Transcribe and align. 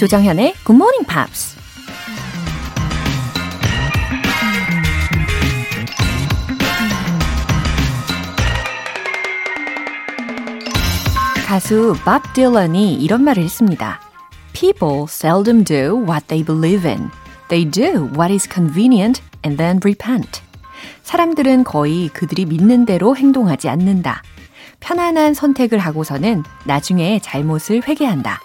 조정현의 0.00 0.54
Good 0.64 0.76
Morning 0.76 1.06
Pops. 1.06 1.58
가수 11.46 11.94
밥 12.02 12.32
딜런이 12.32 12.94
이런 12.94 13.22
말을 13.24 13.42
했습니다. 13.42 14.00
People 14.54 15.04
seldom 15.06 15.64
do 15.64 16.02
what 16.08 16.28
they 16.28 16.42
believe 16.42 16.88
in. 16.88 17.10
They 17.50 17.70
do 17.70 18.08
what 18.16 18.32
is 18.32 18.48
convenient 18.50 19.20
and 19.44 19.58
then 19.58 19.80
repent. 19.84 20.40
사람들은 21.02 21.64
거의 21.64 22.08
그들이 22.08 22.46
믿는 22.46 22.86
대로 22.86 23.14
행동하지 23.14 23.68
않는다. 23.68 24.22
편안한 24.80 25.34
선택을 25.34 25.78
하고서는 25.78 26.42
나중에 26.64 27.18
잘못을 27.18 27.82
회개한다. 27.86 28.40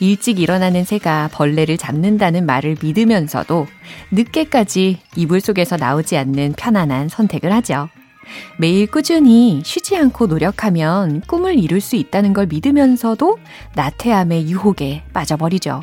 일찍 0.00 0.40
일어나는 0.40 0.84
새가 0.84 1.28
벌레를 1.32 1.76
잡는다는 1.76 2.46
말을 2.46 2.76
믿으면서도 2.82 3.66
늦게까지 4.10 4.98
이불 5.16 5.40
속에서 5.40 5.76
나오지 5.76 6.16
않는 6.16 6.54
편안한 6.56 7.08
선택을 7.08 7.52
하죠. 7.52 7.88
매일 8.58 8.86
꾸준히 8.86 9.62
쉬지 9.64 9.96
않고 9.96 10.26
노력하면 10.26 11.20
꿈을 11.22 11.58
이룰 11.58 11.80
수 11.80 11.96
있다는 11.96 12.32
걸 12.32 12.46
믿으면서도 12.46 13.38
나태함의 13.74 14.48
유혹에 14.48 15.02
빠져버리죠. 15.12 15.80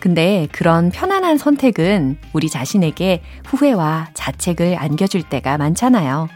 근데 0.00 0.48
그런 0.50 0.90
편안한 0.90 1.38
선택은 1.38 2.18
우리 2.32 2.48
자신에게 2.48 3.22
후회와 3.46 4.08
자책을 4.14 4.76
안겨줄 4.76 5.22
때가 5.24 5.56
많잖아요. 5.58 6.28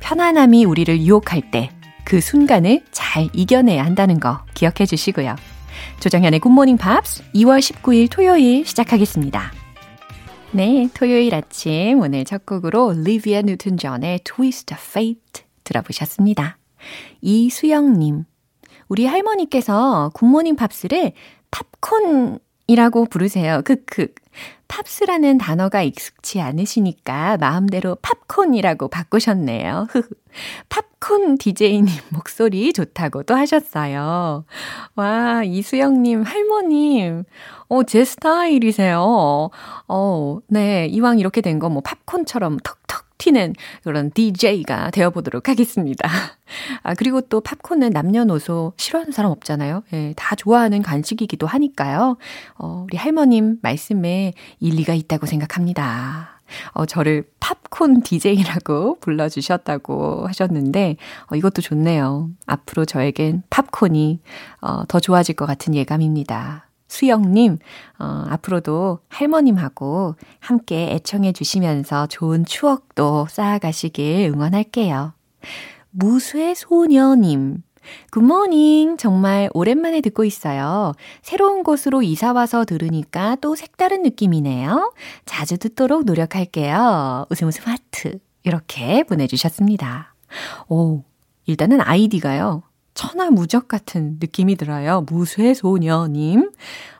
편안함이 0.00 0.64
우리를 0.64 1.00
유혹할 1.02 1.50
때 1.50 1.70
그 2.04 2.20
순간을 2.20 2.82
잘 2.92 3.28
이겨내야 3.32 3.84
한다는 3.84 4.20
거 4.20 4.44
기억해 4.54 4.86
주시고요. 4.86 5.34
조정현의 6.00 6.40
굿모닝 6.40 6.76
팝스 6.76 7.22
2월 7.34 7.60
19일 7.60 8.10
토요일 8.10 8.64
시작하겠습니다. 8.66 9.52
네, 10.52 10.88
토요일 10.94 11.34
아침 11.34 12.00
오늘 12.00 12.24
첫 12.24 12.46
곡으로 12.46 12.92
리비아 12.92 13.42
뉴튼 13.42 13.76
존의 13.76 14.20
of 14.72 14.80
Fate 14.80 15.44
들어보셨습니다. 15.64 16.58
이수영님, 17.20 18.24
우리 18.88 19.06
할머니께서 19.06 20.10
굿모닝 20.14 20.56
팝스를 20.56 21.12
팝콘 21.50 22.38
이라고 22.66 23.04
부르세요. 23.06 23.62
크크. 23.64 24.08
팝스라는 24.66 25.38
단어가 25.38 25.82
익숙치 25.82 26.40
않으시니까 26.40 27.36
마음대로 27.36 27.96
팝콘이라고 28.02 28.88
바꾸셨네요. 28.88 29.86
팝콘 30.68 31.38
DJ님 31.38 31.86
목소리 32.10 32.72
좋다고도 32.72 33.34
하셨어요. 33.36 34.44
와, 34.96 35.42
이수영님, 35.44 36.22
할머님, 36.22 37.24
어, 37.68 37.82
제 37.84 38.04
스타일이세요. 38.04 39.50
어, 39.88 40.38
네, 40.48 40.86
이왕 40.86 41.18
이렇게 41.20 41.40
된 41.40 41.58
거 41.60 41.68
뭐 41.68 41.82
팝콘처럼 41.82 42.58
턱턱 42.64 43.03
튀는 43.18 43.54
그런 43.82 44.10
DJ가 44.10 44.90
되어보도록 44.90 45.48
하겠습니다. 45.48 46.08
아, 46.82 46.94
그리고 46.94 47.20
또 47.20 47.40
팝콘은 47.40 47.90
남녀노소 47.90 48.72
싫어하는 48.76 49.12
사람 49.12 49.30
없잖아요. 49.30 49.82
예, 49.92 50.14
다 50.16 50.34
좋아하는 50.34 50.82
간식이기도 50.82 51.46
하니까요. 51.46 52.16
어, 52.58 52.84
우리 52.84 52.96
할머님 52.96 53.58
말씀에 53.62 54.32
일리가 54.60 54.94
있다고 54.94 55.26
생각합니다. 55.26 56.40
어, 56.72 56.86
저를 56.86 57.24
팝콘 57.40 58.02
DJ라고 58.02 58.98
불러주셨다고 59.00 60.26
하셨는데, 60.26 60.96
어, 61.30 61.36
이것도 61.36 61.62
좋네요. 61.62 62.30
앞으로 62.46 62.84
저에겐 62.84 63.42
팝콘이, 63.50 64.20
어, 64.60 64.84
더 64.86 65.00
좋아질 65.00 65.36
것 65.36 65.46
같은 65.46 65.74
예감입니다. 65.74 66.63
수영님, 66.88 67.58
어, 67.98 68.24
앞으로도 68.28 69.00
할머님하고 69.08 70.16
함께 70.38 70.92
애청해 70.92 71.32
주시면서 71.32 72.06
좋은 72.06 72.44
추억도 72.44 73.26
쌓아가시길 73.30 74.30
응원할게요. 74.34 75.12
무쇠 75.90 76.54
소녀님, 76.54 77.62
굿모닝. 78.10 78.96
정말 78.96 79.50
오랜만에 79.54 80.00
듣고 80.00 80.24
있어요. 80.24 80.92
새로운 81.22 81.62
곳으로 81.62 82.02
이사와서 82.02 82.64
들으니까 82.64 83.36
또 83.40 83.54
색다른 83.54 84.02
느낌이네요. 84.02 84.92
자주 85.24 85.58
듣도록 85.58 86.04
노력할게요. 86.04 87.26
웃음 87.30 87.48
웃음 87.48 87.64
하트. 87.64 88.18
이렇게 88.42 89.02
보내주셨습니다. 89.04 90.14
오, 90.68 91.02
일단은 91.46 91.80
아이디가요. 91.80 92.62
천하무적 92.94 93.68
같은 93.68 94.16
느낌이 94.20 94.56
들어요. 94.56 95.02
무쇠소녀님. 95.02 96.50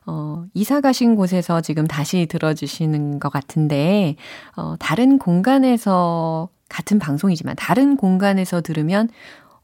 어, 0.07 0.45
이사 0.53 0.81
가신 0.81 1.15
곳에서 1.17 1.61
지금 1.61 1.87
다시 1.87 2.27
들어주시는 2.27 3.21
것 3.21 3.31
같은데, 3.33 4.17
어, 4.57 4.75
다른 4.79 5.19
공간에서, 5.19 6.51
같은 6.69 6.99
방송이지만 6.99 7.55
다른 7.57 7.97
공간에서 7.97 8.61
들으면 8.61 9.09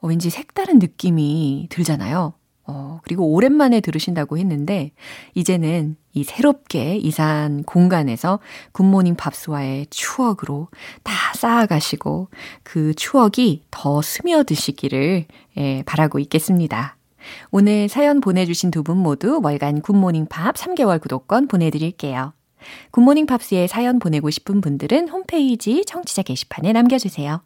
어, 0.00 0.06
왠지 0.08 0.30
색다른 0.30 0.78
느낌이 0.78 1.66
들잖아요. 1.70 2.34
어, 2.70 3.00
그리고 3.02 3.32
오랜만에 3.32 3.80
들으신다고 3.80 4.38
했는데, 4.38 4.92
이제는 5.34 5.96
이 6.12 6.24
새롭게 6.24 6.96
이사한 6.96 7.64
공간에서 7.64 8.38
굿모닝 8.72 9.16
팝스와의 9.16 9.86
추억으로 9.90 10.68
다 11.02 11.12
쌓아가시고, 11.34 12.28
그 12.62 12.94
추억이 12.94 13.62
더 13.70 14.00
스며드시기를 14.02 15.26
예, 15.58 15.82
바라고 15.84 16.18
있겠습니다. 16.18 16.96
오늘 17.50 17.88
사연 17.88 18.20
보내주신 18.20 18.70
두 18.70 18.82
분 18.82 18.96
모두 18.96 19.40
월간 19.42 19.82
굿모닝 19.82 20.26
팝스 20.26 20.54
3개월 20.54 21.00
구독권 21.00 21.48
보내드릴게요. 21.48 22.32
굿모닝 22.92 23.26
팝스에 23.26 23.66
사연 23.66 23.98
보내고 23.98 24.30
싶은 24.30 24.60
분들은 24.60 25.08
홈페이지 25.08 25.84
청취자 25.84 26.22
게시판에 26.22 26.72
남겨주세요. 26.72 27.42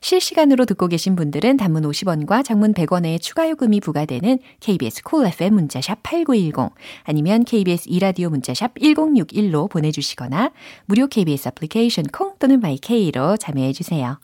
실시간으로 0.00 0.64
듣고 0.64 0.88
계신 0.88 1.16
분들은 1.16 1.56
단문 1.56 1.82
50원과 1.82 2.44
장문 2.44 2.74
100원의 2.74 3.20
추가 3.20 3.48
요금이 3.50 3.80
부과되는 3.80 4.38
KBS 4.60 5.02
Cool 5.02 5.32
FM 5.32 5.54
문자샵 5.54 6.02
8910 6.02 6.74
아니면 7.04 7.44
KBS 7.44 7.88
2라디오 7.88 8.30
문자샵 8.30 8.74
1061로 8.74 9.68
보내주시거나 9.70 10.52
무료 10.86 11.06
KBS 11.06 11.48
애플리케이션 11.48 12.04
콩 12.06 12.34
또는 12.38 12.60
my 12.60 12.90
K로 12.90 13.36
참여해 13.36 13.72
주세요. 13.72 14.18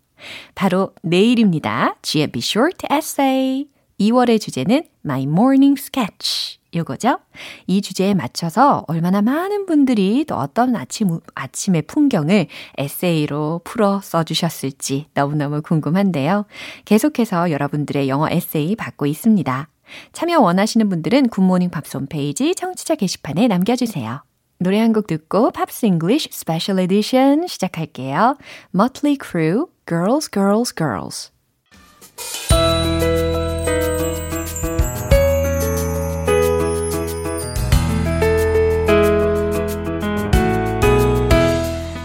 바로 0.55 0.93
내일입니다. 1.03 1.97
GMP 2.03 2.39
Short 2.39 2.87
Essay 2.93 3.67
2월의 4.01 4.41
주제는 4.41 4.85
My 5.05 5.23
Morning 5.25 5.81
Sketch 5.81 6.62
요거죠. 6.75 7.19
이 7.67 7.83
주제에 7.83 8.15
맞춰서 8.15 8.85
얼마나 8.89 9.21
많은 9.23 9.67
분들이 9.67 10.25
또 10.27 10.37
어떤 10.37 10.75
아침, 10.77 11.21
아침의 11.35 11.83
풍경을 11.83 12.47
에세이로 12.79 13.61
풀어 13.65 14.01
써주셨을지 14.03 15.07
너무너무 15.15 15.63
궁금한데요. 15.63 16.47
계속해서 16.85 17.51
여러분들의 17.51 18.09
영어 18.09 18.29
에세이 18.31 18.77
받고 18.77 19.07
있습니다. 19.07 19.69
참여 20.13 20.41
원하시는 20.41 20.89
분들은 20.89 21.29
굿모닝 21.29 21.71
팝스 21.71 21.97
홈페이지 21.99 22.55
청취자 22.55 22.95
게시판에 22.95 23.49
남겨주세요. 23.49 24.23
노래 24.59 24.79
한 24.81 24.93
곡 24.93 25.09
듣고 25.09 25.51
Pops 25.51 25.87
English 25.87 26.29
Special 26.31 26.79
Edition 26.79 27.47
시작할게요. 27.49 28.37
Motley 28.75 29.19
Crue, 29.21 29.67
Girls, 29.87 30.31
Girls, 30.31 30.73
Girls. 30.75 31.33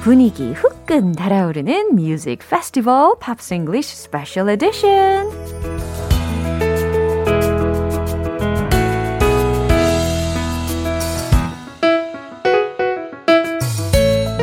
분위기 0.06 0.52
후끈 0.52 1.12
달아오르는 1.12 1.94
뮤직 1.94 2.40
페스티벌 2.48 3.14
팝스 3.20 3.54
잉글리쉬 3.54 3.96
스페셜 3.96 4.48
에디션. 4.50 5.30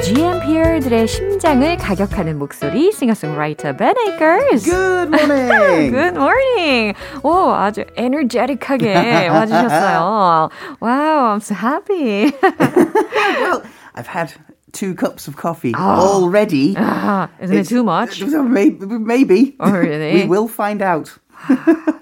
GMPR들의 0.03 1.07
심장을 1.07 1.77
가격하는 1.77 2.39
목소리 2.39 2.91
싱어송라이터 2.91 3.75
Ben 3.75 3.94
Akers. 4.07 4.63
Good 4.63 5.09
morning. 5.13 5.91
Good 5.91 6.17
morning. 6.17 6.94
오, 7.21 7.51
아주 7.51 7.83
에너제틱하게 7.95 9.27
와주셨어요. 9.27 10.50
Wow, 10.81 11.35
I'm 11.35 11.41
so 11.41 11.53
happy. 11.53 12.31
well, 12.41 13.61
I've 13.94 14.07
had 14.07 14.33
two 14.74 14.94
cups 14.94 15.28
of 15.28 15.36
coffee 15.36 15.74
already. 15.74 16.74
Ah, 16.76 17.30
isn't 17.40 17.56
it 17.56 17.68
too 17.68 17.84
much? 17.84 18.22
Maybe. 18.22 18.84
maybe. 18.86 19.56
Oh, 19.60 19.70
really? 19.70 20.22
we 20.22 20.28
will 20.28 20.48
find 20.48 20.82
out. 20.82 21.16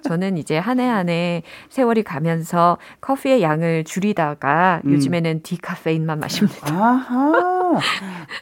저는 0.02 0.36
이제 0.36 0.58
한 0.58 0.78
해 0.78 0.88
한 0.88 1.08
해 1.08 1.42
세월이 1.70 2.02
가면서 2.02 2.76
커피의 3.00 3.40
양을 3.42 3.84
줄이다가 3.84 4.80
요즘에는 4.84 5.42
디카페인만 5.42 6.18
마십니다. 6.20 6.66
아하. 6.74 7.78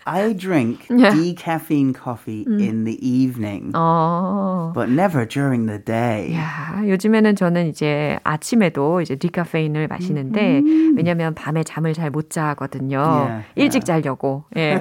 I 0.05 0.35
drink 0.37 0.87
Yeah. 0.91 1.14
decaffeine 1.14 1.93
coffee 1.94 2.44
in 2.49 2.85
the 2.85 2.99
evening, 3.00 3.70
어. 3.76 4.73
but 4.75 4.91
never 4.91 5.26
during 5.29 5.67
the 5.67 5.79
day. 5.79 6.35
야, 6.35 6.82
요즘에는 6.85 7.37
저는 7.37 7.69
이제 7.69 8.19
아침에도 8.25 9.00
이제 9.00 9.14
디카페인을 9.17 9.87
마시는데 9.87 10.62
왜냐면 10.97 11.35
밤에 11.35 11.62
잠을 11.62 11.94
잘 11.94 12.11
못 12.11 12.31
자거든요. 12.31 12.99
Yeah, 13.00 13.44
일찍 13.55 13.85
자려고. 13.85 14.44
예. 14.56 14.81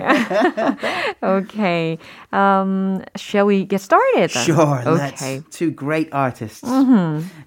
okay. 1.21 1.97
Um, 2.31 3.01
shall 3.15 3.45
we 3.45 3.65
get 3.65 3.81
started? 3.81 4.31
Sure, 4.31 4.81
Okay. 4.85 5.41
let's. 5.45 5.55
Two 5.55 5.71
great 5.71 6.08
artists. 6.11 6.63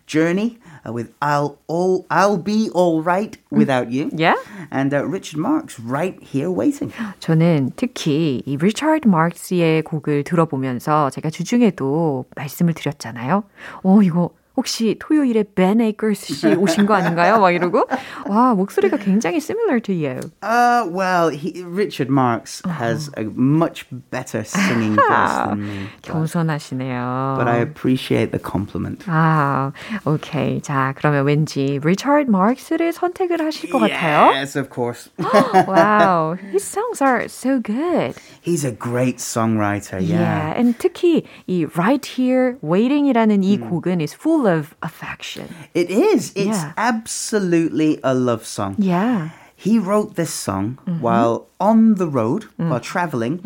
Journey 0.06 0.59
uh, 0.87 0.93
with 0.93 1.12
I'll 1.20 1.59
all 1.67 2.06
I'll 2.11 2.38
be 2.38 2.70
all 2.75 3.03
right 3.03 3.37
without 3.50 3.91
you. 3.91 4.11
Yeah? 4.12 4.35
And 4.70 4.93
uh, 4.93 5.05
Richard 5.06 5.41
Marx 5.41 5.79
right 5.81 6.19
here 6.23 6.50
waiting. 6.50 6.93
저는 7.20 7.73
특히 7.76 8.43
이 8.47 8.56
리차드 8.56 9.09
마크스의 9.09 9.82
곡을 9.82 10.25
들어보면서 10.25 11.11
제가 11.11 11.31
주중에도 11.31 12.25
말씀을 12.37 12.75
드렸잖아요. 12.75 13.44
어, 13.82 14.03
이거 14.03 14.31
혹시 14.57 14.95
토요일에 14.98 15.44
Ben 15.54 15.80
Akers 15.80 16.34
씨 16.34 16.48
오신 16.48 16.88
거 16.88 16.95
아닌가요? 16.95 17.39
막 17.39 17.51
이러고. 17.51 17.86
와, 18.25 18.56
목소리가 18.56 18.98
굉장히 18.98 19.38
similar 19.38 19.80
to 19.80 19.94
you. 19.94 20.19
Uh, 20.42 20.89
well, 20.89 21.30
he, 21.30 21.62
Richard 21.63 22.10
Marx 22.10 22.63
has 22.66 23.12
a 23.18 23.25
much 23.36 23.86
better 24.10 24.42
singing 24.44 24.95
voice 24.95 25.45
than 25.45 25.62
me. 25.62 25.89
But, 26.01 26.12
겸손하시네요. 26.12 27.36
but 27.38 27.48
I 27.48 27.57
appreciate 27.57 28.31
the 28.31 28.39
compliment. 28.39 29.06
아, 29.06 29.74
오케이. 30.06 30.60
자, 30.63 30.92
그러면 30.98 31.25
왠지 31.28 31.80
리차드 31.84 32.25
마크스를 32.28 32.94
선택을 32.94 33.45
하실 33.45 33.69
것 33.69 33.78
같아요. 33.78 34.31
Yes, 34.34 34.57
of 34.57 34.69
course. 34.74 35.10
wow, 35.68 36.34
his 36.51 36.63
songs 36.63 37.00
are 37.00 37.28
so 37.28 37.60
good. 37.62 38.16
He's 38.42 38.66
a 38.66 38.72
great 38.72 39.18
songwriter. 39.19 40.01
Yeah, 40.01 40.18
Yeah. 40.18 40.54
and 40.57 40.75
특히 40.80 41.25
이 41.48 41.68
Right 41.78 42.04
Here 42.18 42.57
Waiting이라는 42.63 43.44
이 43.44 43.60
곡은 43.60 44.01
is 44.01 44.16
full 44.16 44.41
of 44.48 44.74
affection. 44.81 45.48
It 45.74 45.89
is. 45.89 46.31
It's 46.36 46.57
Yeah. 46.63 46.74
absolutely 46.78 48.00
a 48.04 48.13
love 48.13 48.45
song. 48.45 48.75
Yeah. 48.78 49.30
He 49.60 49.80
wrote 49.80 50.13
this 50.16 50.30
song 50.31 50.78
while 51.01 51.48
on 51.60 51.95
the 51.95 52.06
road, 52.06 52.45
while 52.57 52.80
traveling, 52.80 53.42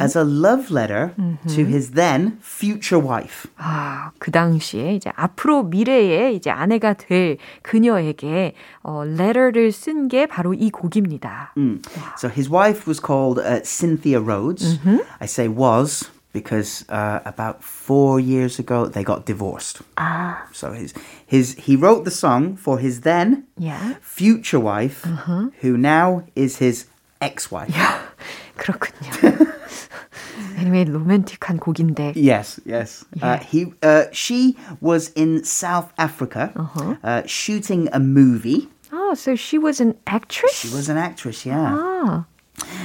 as 0.00 0.16
a 0.16 0.24
love 0.24 0.72
letter 0.72 1.14
to 1.54 1.62
his 1.64 1.92
then 1.92 2.38
future 2.42 2.98
wife. 2.98 3.46
아, 3.58 4.10
그 4.18 4.32
당시에 4.32 4.96
이제 4.96 5.12
앞으로 5.14 5.62
미래에 5.62 6.32
이제 6.32 6.50
아내가 6.50 6.94
될 6.94 7.36
그녀에게 7.62 8.54
어, 8.82 9.04
letter를 9.06 9.70
쓴 9.70 10.08
게 10.08 10.26
바로 10.26 10.52
이 10.52 10.68
곡입니다. 10.70 11.54
So 12.18 12.28
his 12.28 12.50
wife 12.50 12.88
was 12.88 12.98
called 13.00 13.38
uh, 13.38 13.60
Cynthia 13.62 14.18
Rhodes. 14.20 14.80
I 15.20 15.26
say 15.26 15.46
was 15.46 16.10
because 16.32 16.84
uh, 16.88 17.20
about 17.24 17.62
four 17.62 18.18
years 18.18 18.58
ago 18.58 18.86
they 18.86 19.04
got 19.04 19.26
divorced. 19.26 19.82
Ah. 19.96 20.46
So 20.52 20.72
his 20.72 20.94
his 21.26 21.54
he 21.58 21.76
wrote 21.76 22.04
the 22.04 22.10
song 22.10 22.56
for 22.56 22.78
his 22.78 23.02
then 23.02 23.44
Yeah. 23.58 23.94
future 24.00 24.60
wife, 24.60 25.04
who 25.60 25.76
now 25.76 26.24
is 26.34 26.56
his 26.56 26.86
ex-wife. 27.20 27.72
그렇군요. 28.56 29.52
anyway, 30.58 30.84
로맨틱한 30.84 31.58
곡인데. 31.58 32.12
Yes, 32.16 32.60
yes. 32.64 33.04
Uh, 33.20 33.38
he, 33.38 33.72
uh, 33.82 34.04
she 34.12 34.56
was 34.80 35.10
in 35.14 35.44
South 35.44 35.92
Africa 35.98 36.52
uh, 37.04 37.22
shooting 37.26 37.88
a 37.92 38.00
movie. 38.00 38.68
Oh, 38.92 39.14
so 39.14 39.34
she 39.34 39.58
was 39.58 39.80
an 39.80 39.94
actress? 40.06 40.52
She 40.52 40.68
was 40.74 40.88
an 40.88 40.96
actress, 40.98 41.46
yeah. 41.46 41.72
아, 41.72 42.24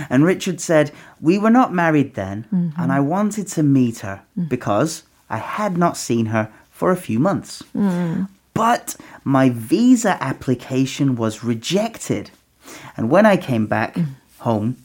And 0.10 0.24
Richard 0.24 0.60
said, 0.62 0.92
We 1.22 1.38
were 1.38 1.50
not 1.50 1.74
married 1.74 2.16
then, 2.16 2.46
and 2.78 2.92
I 2.92 3.00
wanted 3.00 3.48
to 3.56 3.64
meet 3.64 4.00
her 4.00 4.22
because 4.48 5.04
I 5.30 5.38
had 5.38 5.78
not 5.78 5.98
seen 5.98 6.28
her 6.28 6.50
for 6.72 6.92
a 6.92 6.96
few 6.96 7.20
months. 7.20 7.64
But 8.54 8.96
my 9.24 9.50
visa 9.50 10.18
application 10.22 11.16
was 11.16 11.44
rejected. 11.44 12.32
And 12.96 13.10
when 13.10 13.26
I 13.26 13.38
came 13.38 13.68
back 13.68 13.98
home, 14.40 14.78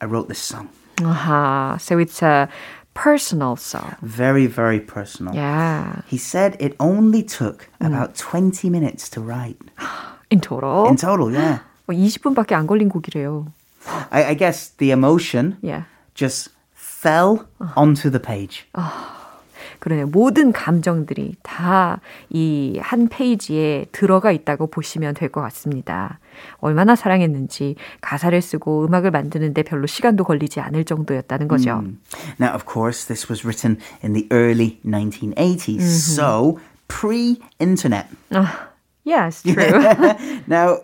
I 0.00 0.06
wrote 0.06 0.28
this 0.28 0.38
song. 0.40 0.68
아하. 1.02 1.80
So 1.80 1.98
it's 1.98 2.22
a 2.22 2.48
personal 2.94 3.56
song. 3.56 3.96
Very, 4.02 4.46
very 4.46 4.80
personal. 4.80 5.34
Yeah. 5.34 6.02
He 6.06 6.16
said 6.18 6.56
it 6.60 6.76
only 6.80 7.22
took 7.22 7.68
about 7.80 8.16
20 8.16 8.68
minutes 8.70 9.08
to 9.10 9.20
write. 9.20 9.58
In 10.30 10.40
total. 10.40 10.88
In 10.88 10.96
total, 10.96 11.32
yeah. 11.32 11.60
어, 11.88 11.92
20분밖에 11.92 12.54
안 12.54 12.66
걸린 12.66 12.88
곡이래요. 12.88 13.46
I, 14.10 14.24
I 14.30 14.34
guess 14.36 14.70
the 14.76 14.90
emotion 14.92 15.56
Yeah. 15.62 15.84
just 16.14 16.50
fell 16.74 17.46
onto 17.76 18.10
the 18.10 18.20
page. 18.20 18.64
그러네. 19.80 20.04
모든 20.04 20.52
감정들이 20.52 21.36
다 21.42 22.00
이 22.28 22.78
한 22.82 23.08
페이지에 23.08 23.86
들어가 23.92 24.30
있다고 24.30 24.66
보시면 24.66 25.14
될 25.14 25.30
것 25.30 25.40
같습니다. 25.40 26.18
얼마나 26.58 26.94
사랑했는지 26.94 27.76
가사를 28.02 28.40
쓰고 28.42 28.84
음악을 28.84 29.10
만드는데 29.10 29.62
별로 29.62 29.86
시간도 29.86 30.24
걸리지 30.24 30.60
않을 30.60 30.84
정도였다는 30.84 31.48
거죠. 31.48 31.82
Now, 32.38 32.52
of 32.54 32.64
course, 32.70 33.06
this 33.06 33.30
was 33.32 33.42
written 33.44 33.78
in 34.04 34.12
the 34.12 34.26
early 34.30 34.78
1980s, 34.84 35.80
so 35.80 36.58
pre 36.88 37.38
internet. 37.58 38.06
Yes, 39.04 39.42
true. 39.42 39.80
Now, 40.46 40.80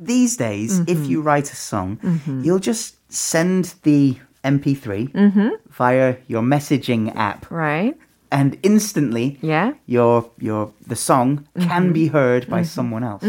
these 0.00 0.36
days, 0.36 0.80
if 0.80 0.86
mm-hmm. 0.88 1.04
you 1.04 1.22
write 1.22 1.52
a 1.52 1.56
song, 1.56 1.98
mm-hmm. 2.02 2.42
you'll 2.44 2.58
just 2.58 2.96
send 3.12 3.74
the 3.82 4.16
MP3 4.44 5.12
mm-hmm. 5.12 5.48
via 5.68 6.16
your 6.26 6.42
messaging 6.42 7.14
app, 7.14 7.50
right? 7.50 7.96
and 8.30 8.56
instantly 8.62 9.38
Yeah. 9.42 9.72
your 9.86 10.30
your 10.38 10.72
the 10.86 10.96
song 10.96 11.46
can 11.58 11.92
be 11.92 12.08
heard 12.08 12.48
by 12.48 12.62
someone 12.62 13.04
else. 13.04 13.22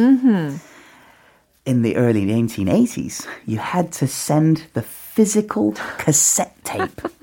In 1.63 1.83
the 1.83 1.95
early 1.95 2.25
1980s, 2.25 3.27
you 3.45 3.57
had 3.57 3.91
to 3.94 4.07
send 4.07 4.63
the 4.73 4.81
physical 4.81 5.73
cassette 5.97 6.56
tape 6.63 7.01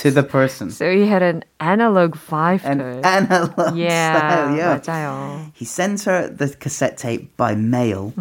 to 0.00 0.10
the 0.10 0.22
person. 0.22 0.70
So 0.70 0.90
he 0.90 1.06
had 1.06 1.22
an 1.22 1.44
analog 1.60 2.16
vibe 2.16 2.64
An 2.64 2.78
to 2.78 2.84
it. 2.98 3.04
analog 3.04 3.76
yeah, 3.76 4.16
style, 4.16 4.56
yeah. 4.56 4.78
맞아요. 4.78 5.50
He 5.54 5.64
sent 5.64 6.02
her 6.04 6.28
the 6.28 6.48
cassette 6.58 6.96
tape 6.98 7.36
by 7.36 7.54
mail, 7.54 8.12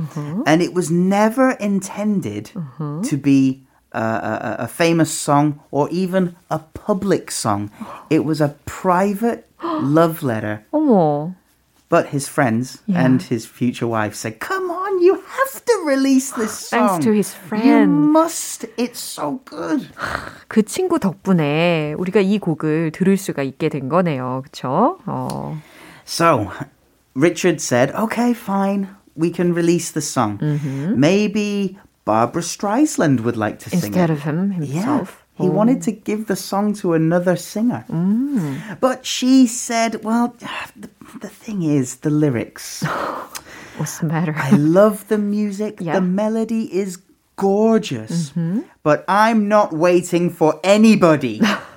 and 0.46 0.62
it 0.62 0.74
was 0.74 0.92
never 0.92 1.52
intended 1.60 2.52
to 2.78 3.18
be 3.18 3.64
uh, 3.94 4.60
a, 4.60 4.64
a 4.64 4.68
famous 4.68 5.10
song 5.12 5.60
or 5.72 5.90
even 5.90 6.36
a 6.52 6.60
public 6.60 7.32
song. 7.32 7.72
It 8.10 8.26
was 8.26 8.42
a 8.42 8.56
private 8.66 9.48
love 9.64 10.22
letter. 10.22 10.64
어머. 10.74 11.34
But 11.90 12.08
his 12.08 12.28
friends 12.28 12.84
Yeah. 12.86 13.06
and 13.06 13.22
his 13.24 13.46
future 13.48 13.88
wife 13.88 14.14
said, 14.14 14.40
"Come 14.44 14.61
release 15.86 16.32
this 16.36 16.52
song. 16.52 17.00
Thanks 17.00 17.06
to 17.06 17.12
his 17.14 17.34
You 17.34 17.48
friend. 17.48 18.12
must. 18.12 18.66
It's 18.78 19.00
so 19.00 19.40
good." 19.46 19.88
그 20.48 20.64
친구 20.64 21.00
덕분에 21.00 21.94
우리가 21.98 22.22
이 22.22 22.40
곡을 22.40 22.92
들을 22.92 23.18
수가 23.18 23.44
있게 23.44 23.70
된 23.70 23.90
거네요. 23.90 24.42
그쵸? 24.46 25.00
어. 25.06 25.58
So, 26.06 26.50
Richard 27.16 27.60
said, 27.62 27.94
okay, 27.96 28.32
fine, 28.34 28.88
we 29.16 29.32
can 29.34 29.54
release 29.54 29.92
the 29.92 30.02
song. 30.02 30.38
Maybe 30.96 31.78
Barbara 32.06 32.42
Streisand 32.42 33.22
would 33.22 33.36
like 33.36 33.60
to 33.60 33.70
sing 33.70 33.92
Instead 33.94 34.10
it. 34.10 34.14
of 34.14 34.24
him 34.24 34.52
yeah. 34.54 34.82
himself. 34.84 35.24
He 35.38 35.50
wanted 35.50 35.84
to 35.84 35.92
give 35.92 36.26
the 36.26 36.36
song 36.36 36.74
to 36.82 36.94
another 36.94 37.36
singer. 37.36 37.86
But 38.82 39.06
she 39.06 39.46
said, 39.46 40.04
well, 40.04 40.34
the, 40.40 40.50
the 41.22 41.30
thing 41.30 41.62
is, 41.62 41.98
the 41.98 42.10
lyrics. 42.10 42.84
What's 43.77 43.99
the 43.99 44.07
matter? 44.07 44.35
I 44.37 44.51
love 44.51 45.09
the 45.09 45.19
music, 45.19 45.79
Yeah. 45.81 45.95
the 45.95 46.01
melody 46.01 46.73
is 46.75 46.99
gorgeous, 47.37 48.31
mm-hmm. 48.31 48.61
but 48.83 49.05
I'm 49.09 49.49
not 49.49 49.73
waiting 49.73 50.31
for 50.31 50.61
anybody. 50.63 51.41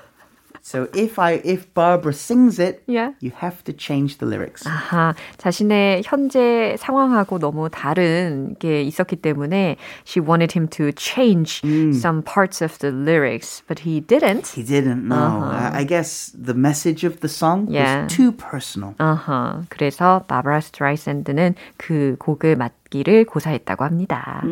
so 0.75 0.89
if 0.94 1.17
I 1.17 1.39
if 1.46 1.72
Barbara 1.74 2.12
sings 2.13 2.60
it, 2.60 2.84
Yeah. 2.86 3.12
you 3.22 3.32
have 3.39 3.63
to 3.63 3.72
change 3.74 4.17
the 4.17 4.27
lyrics. 4.27 4.67
아하, 4.67 5.15
자신의 5.38 6.03
현재 6.05 6.75
상황하고 6.77 7.39
너무 7.39 7.70
다른 7.70 8.55
게 8.60 8.82
있었기 8.84 9.15
때문에 9.17 9.77
she 10.05 10.20
wanted 10.20 10.51
him 10.51 10.67
to 10.67 10.91
change 10.91 11.62
some 11.96 12.22
parts 12.22 12.62
of 12.62 12.77
the 12.79 12.91
lyrics, 12.91 13.63
but 13.67 13.79
he 13.88 14.01
didn't. 14.01 14.48
He 14.48 14.63
didn't 14.63 15.08
know. 15.08 15.48
I, 15.48 15.79
I 15.79 15.84
guess 15.86 16.32
the 16.36 16.53
message 16.53 17.05
of 17.05 17.22
the 17.22 17.29
song 17.29 17.67
Yeah. 17.70 18.03
was 18.03 18.13
too 18.13 18.32
personal. 18.34 18.96
아하, 19.00 19.63
그래서 19.70 20.24
바브라 20.27 20.60
스트라이샌드는 20.62 21.55
그 21.77 22.15
곡을 22.20 22.55
맡기를 22.85 23.25
고사했다고 23.25 23.85
합니다. 23.85 24.42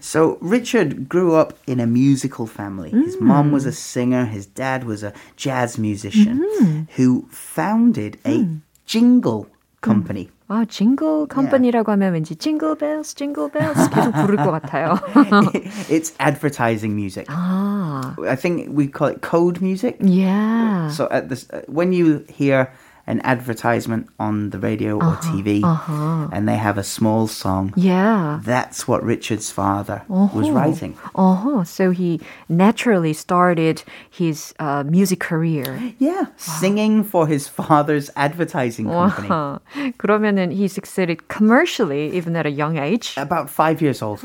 So 0.00 0.38
Richard 0.40 1.08
grew 1.08 1.34
up 1.34 1.54
in 1.68 1.80
a 1.80 1.86
musical 1.86 2.48
family. 2.48 2.90
His 2.90 3.18
mom 3.20 3.52
was 3.52 3.66
a 3.66 3.72
singer, 3.72 4.24
his 4.24 4.46
dad 4.46 4.86
was 4.86 5.04
a 5.04 5.12
jazz 5.36 5.78
musician 5.78 6.86
who 6.96 7.26
founded 7.30 8.18
a 8.24 8.46
jingle 8.86 9.46
company. 9.82 10.30
아, 10.46 10.64
징글 10.68 11.26
컴퍼니라고 11.28 11.90
하면 11.92 12.12
왠지 12.12 12.36
징글 12.36 12.76
벨스, 12.76 13.14
징글 13.14 13.50
벨스 13.50 13.88
계속 13.90 14.12
부를 14.12 14.36
것 14.36 14.50
같아요. 14.50 14.94
it's 15.88 16.12
advertising 16.20 16.94
music. 16.94 17.26
아. 17.28 18.14
I 18.28 18.36
think 18.36 18.68
we 18.68 18.86
call 18.86 19.08
it 19.08 19.22
code 19.22 19.62
music. 19.62 19.96
Yeah. 20.00 20.90
So 20.90 21.08
at 21.10 21.30
this, 21.30 21.48
when 21.66 21.92
you 21.92 22.24
hear 22.28 22.68
an 23.08 23.20
advertisement 23.20 24.08
on 24.18 24.48
the 24.50 24.58
radio 24.58 24.96
or 24.96 25.16
TV 25.20 25.62
uh-huh. 25.62 26.28
and 26.32 26.48
they 26.48 26.56
have 26.56 26.78
a 26.78 26.82
small 26.82 27.26
song, 27.26 27.72
Yeah. 27.76 28.40
that's 28.42 28.88
what 28.88 29.02
Richard's 29.04 29.50
father 29.50 30.02
was 30.08 30.48
writing. 30.50 30.96
Uh-huh. 31.14 31.64
So 31.64 31.90
he 31.90 32.20
naturally 32.48 33.12
started 33.12 33.82
his 34.10 34.54
uh, 34.58 34.84
music 34.86 35.20
career. 35.20 35.92
Yeah, 35.98 36.26
singing 36.36 37.04
for 37.04 37.26
his 37.26 37.46
father's 37.46 38.10
advertising 38.16 38.86
company. 38.86 39.28
와, 39.28 39.60
그러면은 39.98 40.50
he 40.52 40.66
succeeded 40.68 41.28
commercially 41.28 42.10
even 42.16 42.34
at 42.36 42.46
a 42.46 42.50
young 42.50 42.78
age. 42.78 43.14
About 43.18 43.50
five 43.50 43.82
years 43.82 44.00
old. 44.00 44.24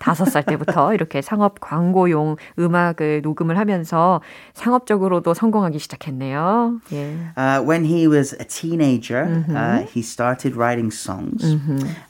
다섯 0.00 0.24
살 0.26 0.42
때부터 0.44 0.94
이렇게 0.94 1.22
상업 1.22 1.60
광고용 1.60 2.36
음악을 2.58 3.22
녹음을 3.22 3.58
하면서 3.58 4.20
상업적으로도 4.54 5.34
성공하기 5.34 5.78
시작했네요. 5.78 6.80
예. 6.92 7.16
Uh, 7.36 7.62
when 7.64 7.84
he 7.84 8.06
was 8.06 8.34
a 8.38 8.44
teenager, 8.44 9.44
uh, 9.50 9.86
he 9.86 10.00
started 10.02 10.56
writing 10.56 10.90
songs, 10.92 11.42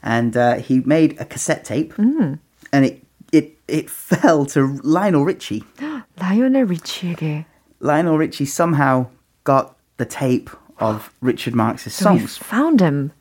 and 0.03 0.37
uh, 0.37 0.55
he 0.59 0.81
made 0.85 1.15
a 1.19 1.25
cassette 1.25 1.63
tape, 1.65 1.93
and 1.97 2.39
it 2.85 3.01
it 3.31 3.57
it 3.67 3.89
fell 3.89 4.45
to 4.45 4.79
Lionel 4.83 5.23
Richie. 5.25 5.63
라이오넬 6.19 6.65
리치에게 6.65 7.45
Lionel 7.79 8.17
Richie 8.17 8.45
somehow 8.45 9.07
got 9.43 9.75
the 9.97 10.05
tape 10.05 10.49
of 10.79 11.09
Richard 11.21 11.55
Marx's 11.55 11.93
So 11.93 12.11
he 12.13 12.19
songs. 12.19 12.37
found 12.37 12.79
him. 12.81 13.11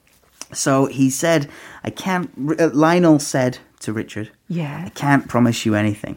So 0.52 0.86
he 0.86 1.10
said, 1.10 1.48
"I 1.84 1.90
can't." 1.90 2.30
Uh, 2.58 2.70
Lionel 2.72 3.18
said 3.18 3.58
to 3.80 3.92
Richard, 3.92 4.30
Yeah. 4.50 4.84
"I 4.86 4.90
can't 4.94 5.26
promise 5.26 5.66
you 5.66 5.74
anything, 5.74 6.16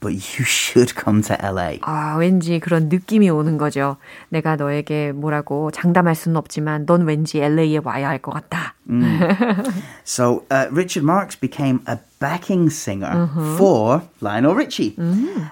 but 0.00 0.12
you 0.12 0.44
should 0.44 0.92
come 0.94 1.22
to 1.22 1.34
LA." 1.40 1.78
아, 1.82 2.16
왠지 2.18 2.60
그런 2.60 2.88
느낌이 2.90 3.30
오는 3.30 3.56
거죠. 3.56 3.96
내가 4.28 4.56
너에게 4.56 5.12
뭐라고 5.12 5.70
장담할 5.70 6.14
수는 6.14 6.36
없지만 6.36 6.84
넌 6.86 7.06
왠지 7.06 7.38
LA에 7.40 7.78
와야 7.82 8.08
할 8.08 8.18
것 8.20 8.32
같다. 8.32 8.74
So 10.04 10.44
uh, 10.50 10.68
Richard 10.70 11.04
Marx 11.04 11.36
became 11.38 11.80
a 11.88 11.96
backing 12.20 12.70
singer 12.70 13.28
for 13.56 14.02
Lionel 14.20 14.54
Richie, 14.54 14.94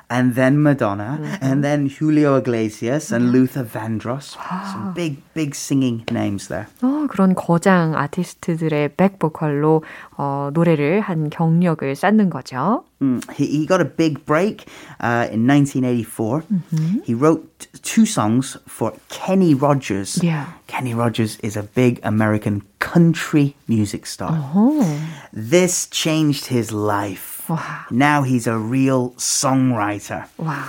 and 0.08 0.34
then 0.34 0.62
Madonna, 0.62 1.18
and 1.40 1.64
then 1.64 1.86
Julio 1.88 2.36
Iglesias 2.36 3.10
and 3.12 3.32
Luther 3.32 3.64
Vandross. 3.64 4.36
Some 4.70 4.92
big, 4.94 5.18
big 5.34 5.54
singing 5.54 6.04
names 6.12 6.48
there. 6.48 6.66
어, 6.82 7.06
그런 7.08 7.34
거장 7.34 7.96
아티스트들의 7.96 8.94
백보컬로 8.96 9.82
어, 10.16 10.50
노래를 10.52 11.00
한 11.00 11.30
경력을 11.30 11.94
쌓는 11.96 12.13
거죠. 12.30 12.84
Mm, 13.00 13.20
He, 13.32 13.46
he 13.46 13.66
got 13.66 13.80
a 13.80 13.84
big 13.84 14.24
break 14.26 14.66
uh, 15.00 15.28
in 15.32 15.46
1984. 15.46 16.44
He 17.04 17.14
wrote 17.14 17.66
two 17.82 18.04
songs 18.06 18.56
for 18.66 18.92
Kenny 19.08 19.54
Rogers. 19.54 20.22
Yeah. 20.22 20.46
Kenny 20.66 20.94
Rogers 20.94 21.38
is 21.42 21.56
a 21.56 21.62
big 21.62 21.98
American 22.02 22.62
country 22.78 23.54
music 23.68 24.06
star. 24.06 24.32
This 25.32 25.86
changed 25.88 26.46
his 26.46 26.72
life. 26.72 27.48
Wow. 27.48 27.84
Now 27.90 28.22
he's 28.22 28.46
a 28.46 28.56
real 28.56 29.10
songwriter, 29.18 30.26
와, 30.38 30.62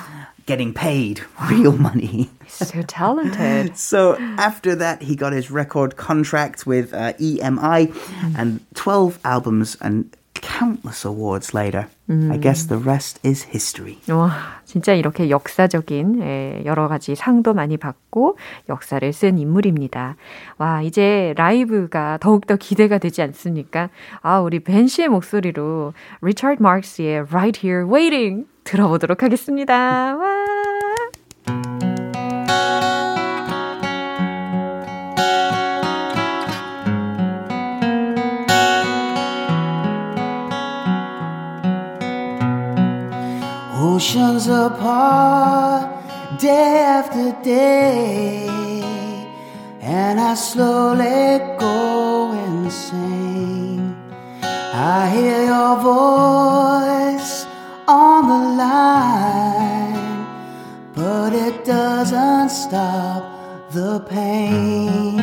getting 0.47 0.73
paid 0.73 1.21
real 1.49 1.73
money. 1.77 2.29
so 2.47 2.81
talented. 2.81 3.77
So 3.77 4.17
after 4.37 4.73
that, 4.75 5.03
he 5.03 5.15
got 5.15 5.31
his 5.33 5.51
record 5.51 5.95
contract 5.97 6.65
with 6.65 6.93
uh, 6.93 7.13
EMI 7.19 7.93
and 8.35 8.61
12 8.73 9.19
albums 9.23 9.77
and 9.81 10.09
countless 10.46 11.04
awards 11.04 11.52
later. 11.54 11.88
I 12.08 12.38
guess 12.38 12.68
the 12.68 12.80
rest 12.80 13.20
is 13.26 13.44
history. 13.48 13.98
와, 14.08 14.30
진짜 14.64 14.94
이렇게 14.94 15.28
역사적인 15.28 16.22
예, 16.22 16.62
여러 16.64 16.86
가지 16.86 17.16
상도 17.16 17.52
많이 17.52 17.76
받고 17.76 18.38
역사를 18.68 19.12
쓴 19.12 19.38
인물입니다. 19.38 20.16
와, 20.58 20.82
이제 20.82 21.34
라이브가 21.36 22.18
더욱더 22.20 22.56
기대가 22.56 22.98
되지 22.98 23.22
않습니까? 23.22 23.90
아, 24.22 24.38
우리 24.38 24.60
벤 24.60 24.86
씨의 24.86 25.08
목소리로 25.08 25.94
리차드 26.22 26.62
마크스의 26.62 27.26
Right 27.28 27.66
Here 27.66 27.88
Waiting 27.90 28.46
들어보도록 28.64 29.22
하겠습니다. 29.22 30.16
와. 30.16 30.75
Oceans 43.96 44.46
apart, 44.46 45.88
day 46.38 46.84
after 46.98 47.32
day, 47.42 48.46
and 49.80 50.20
I 50.20 50.34
slowly 50.34 51.38
go 51.58 52.32
insane. 52.48 53.96
I 54.42 55.08
hear 55.14 55.46
your 55.46 55.76
voice 55.80 57.46
on 57.88 58.28
the 58.32 58.42
line, 58.64 60.26
but 60.94 61.32
it 61.32 61.64
doesn't 61.64 62.50
stop 62.50 63.22
the 63.72 64.00
pain. 64.00 65.20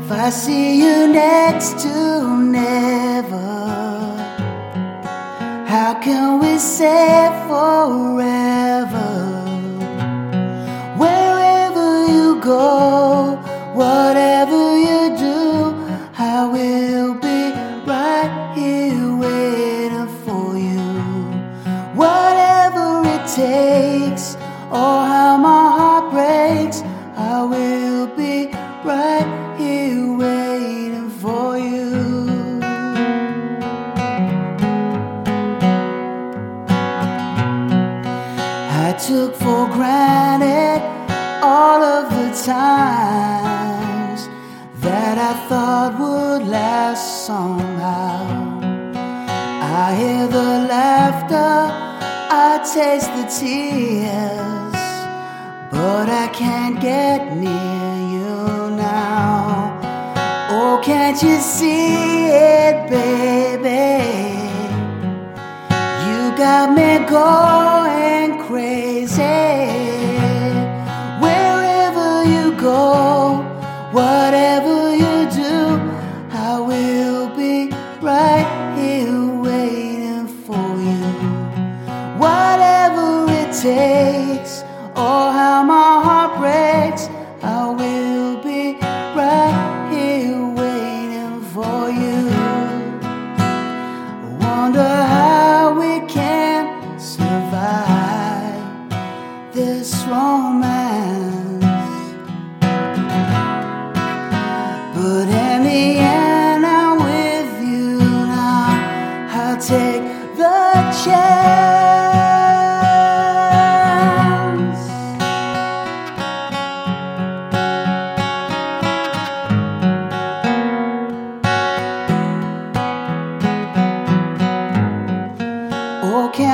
If 0.00 0.12
I 0.12 0.30
see 0.30 0.78
you 0.78 1.08
next 1.08 1.80
to 1.80 2.36
never. 2.38 3.61
How 5.72 5.94
can 5.94 6.38
we 6.38 6.58
say 6.58 7.30
forever? 7.48 9.12
Wherever 10.98 12.06
you 12.12 12.38
go, 12.42 13.01
times 42.44 44.28
that 44.80 45.16
I 45.16 45.34
thought 45.48 45.94
would 46.00 46.48
last 46.48 47.26
somehow. 47.26 48.60
I 49.62 49.94
hear 49.94 50.26
the 50.26 50.66
laughter, 50.74 51.52
I 52.48 52.58
taste 52.74 53.12
the 53.18 53.26
tears, 53.38 54.74
but 55.70 56.08
I 56.08 56.26
can't 56.32 56.80
get 56.80 57.36
near 57.36 57.94
you 58.14 58.70
now. 58.76 59.78
Oh, 60.50 60.80
can't 60.82 61.22
you 61.22 61.36
see 61.36 62.26
it, 62.26 62.90
baby? 62.90 64.02
You 66.06 66.36
got 66.36 66.74
me 66.74 67.06
going 67.08 68.42
crazy. 68.48 69.61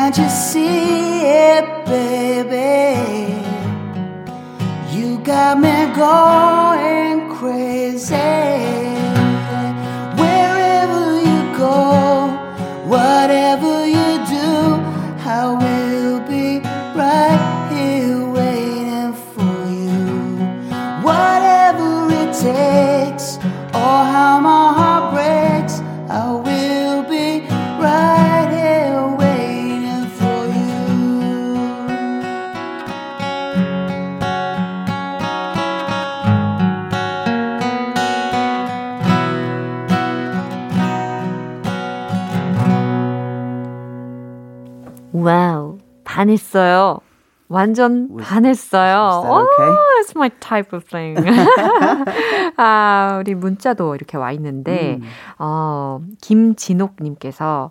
Can't 0.09 0.21
you 0.25 0.31
see 0.31 1.21
it, 1.27 1.85
baby? 1.85 3.45
You 4.91 5.19
got 5.19 5.61
me 5.61 5.95
going 5.95 7.29
crazy. 7.37 8.68
반했어요. 46.19 46.99
완전 47.49 48.09
반했어요. 48.19 49.23
that 49.23 49.33
okay? 49.33 49.71
Oh, 49.71 50.03
it's 50.03 50.15
my 50.17 50.29
type 50.41 50.75
of 50.77 50.85
thing. 50.85 51.15
아, 52.59 53.19
우리 53.21 53.35
문자도 53.35 53.95
이렇게 53.95 54.17
와 54.19 54.33
있는데, 54.33 55.01
어, 55.39 56.01
김진옥님께서, 56.21 57.71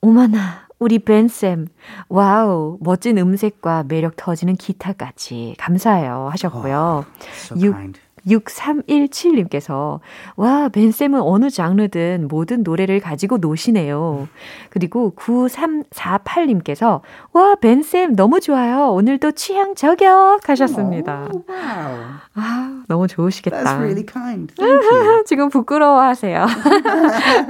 오마나, 0.00 0.66
우리 0.80 0.98
벤쌤, 0.98 1.68
와우, 2.08 2.78
멋진 2.80 3.18
음색과 3.18 3.84
매력 3.86 4.16
터지는 4.16 4.56
기타까지 4.56 5.54
감사해요 5.58 6.28
하셨고요. 6.32 7.04
So 7.46 7.56
육- 7.60 7.72
kind. 7.76 8.00
6317님께서 8.26 10.00
와, 10.36 10.68
벤쌤은 10.68 11.20
어느 11.20 11.50
장르든 11.50 12.28
모든 12.28 12.62
노래를 12.62 13.00
가지고 13.00 13.38
노시네요. 13.38 14.28
그리고 14.70 15.12
9348님께서 15.16 17.00
와, 17.32 17.54
벤쌤 17.56 18.14
너무 18.16 18.40
좋아요. 18.40 18.92
오늘도 18.92 19.32
취향 19.32 19.74
저격 19.74 20.48
하셨습니다. 20.48 21.28
Oh, 21.32 21.44
wow. 21.48 22.22
아, 22.34 22.82
너무 22.88 23.06
좋으시겠다. 23.08 23.62
That's 23.64 23.78
really 23.78 24.04
kind. 24.04 24.52
Thank 24.54 24.84
you. 24.84 25.24
지금 25.26 25.48
부끄러워하세요. 25.50 26.46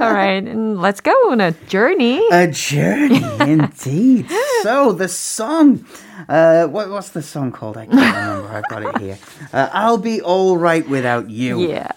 Alright, 0.01 0.45
let's 0.55 1.01
go 1.01 1.13
on 1.29 1.39
a 1.41 1.51
journey. 1.67 2.21
A 2.31 2.47
journey, 2.51 3.23
indeed. 3.39 4.27
So 4.63 4.91
the 4.93 5.07
song, 5.07 5.85
uh, 6.27 6.67
what, 6.67 6.89
what's 6.89 7.09
the 7.09 7.21
song 7.21 7.51
called? 7.51 7.77
I 7.77 7.85
can't 7.85 7.99
remember. 7.99 8.49
I've 8.53 8.67
got 8.69 8.83
it 8.83 8.97
here. 9.01 9.17
Uh, 9.53 9.69
I'll 9.73 9.97
be 9.97 10.21
all 10.21 10.57
right 10.63 10.87
without 10.87 11.29
you. 11.29 11.67
Yeah. 11.67 11.91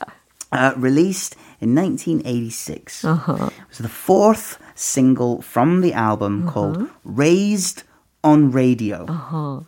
Uh, 0.50 0.74
released 0.76 1.36
in 1.60 1.74
1986. 1.74 3.04
Uh-huh. 3.04 3.50
It 3.50 3.68
was 3.70 3.78
the 3.78 3.88
fourth 3.88 4.58
single 4.74 5.40
from 5.42 5.80
the 5.80 5.94
album 5.94 6.48
called 6.50 6.90
"Raised 7.04 7.84
on 8.22 8.50
Radio." 8.50 9.06
Uh-huh. 9.06 9.60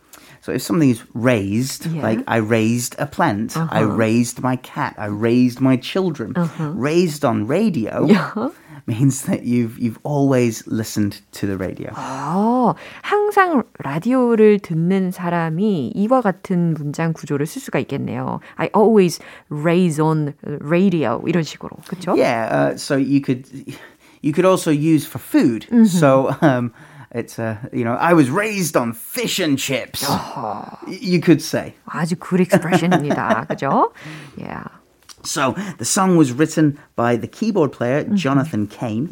So 0.48 0.52
if 0.52 0.62
something 0.62 0.90
is 0.90 1.02
raised, 1.14 1.86
Yeah. 1.86 2.02
like 2.02 2.22
I 2.26 2.38
raised 2.38 2.96
a 2.98 3.06
plant, 3.06 3.56
I 3.56 3.80
raised 3.80 4.42
my 4.42 4.56
cat, 4.56 4.94
I 4.98 5.06
raised 5.06 5.60
my 5.60 5.76
children, 5.76 6.34
raised 6.58 7.24
on 7.24 7.46
radio 7.46 8.06
Yeah. 8.06 8.50
means 8.86 9.22
that 9.24 9.44
you've 9.48 9.78
you've 9.80 9.98
always 10.04 10.60
listened 10.66 11.22
to 11.32 11.46
the 11.46 11.56
radio. 11.56 11.88
어, 11.96 12.74
항상 13.02 13.62
라디오를 13.80 14.58
듣는 14.60 15.10
사람이 15.10 15.92
이와 15.96 16.20
같은 16.20 16.74
문장 16.74 17.14
구조를 17.14 17.46
쓸 17.46 17.62
수가 17.62 17.78
있겠네요. 17.80 18.40
I 18.56 18.68
always 18.76 19.20
raise 19.50 19.98
on 19.98 20.34
radio 20.44 21.22
이런 21.26 21.42
식으로. 21.44 21.78
그렇죠? 21.88 22.14
Yeah, 22.14 22.48
uh, 22.52 22.76
so 22.76 22.96
you 22.96 23.22
could 23.22 23.48
you 24.20 24.32
could 24.34 24.44
also 24.44 24.70
use 24.70 25.06
for 25.06 25.18
food. 25.18 25.64
So 25.88 26.36
um, 26.42 26.72
it's 27.12 27.38
uh, 27.38 27.56
you 27.72 27.84
know 27.84 27.94
I 27.94 28.12
was 28.12 28.28
raised 28.30 28.76
on 28.76 28.92
fish 28.92 29.38
and 29.38 29.58
chips. 29.58 30.02
Y- 30.86 30.98
You 31.00 31.20
could 31.20 31.40
say. 31.42 31.74
아주 31.88 32.16
good 32.18 32.40
expression입니다. 32.40 33.46
그죠? 33.48 33.92
Yeah. 34.36 34.66
So 35.26 35.54
the 35.78 35.86
song 35.86 36.18
was 36.18 36.32
written 36.32 36.78
by 36.96 37.16
the 37.16 37.26
keyboard 37.26 37.72
player 37.72 38.04
Jonathan 38.04 38.66
Kane, 38.66 39.08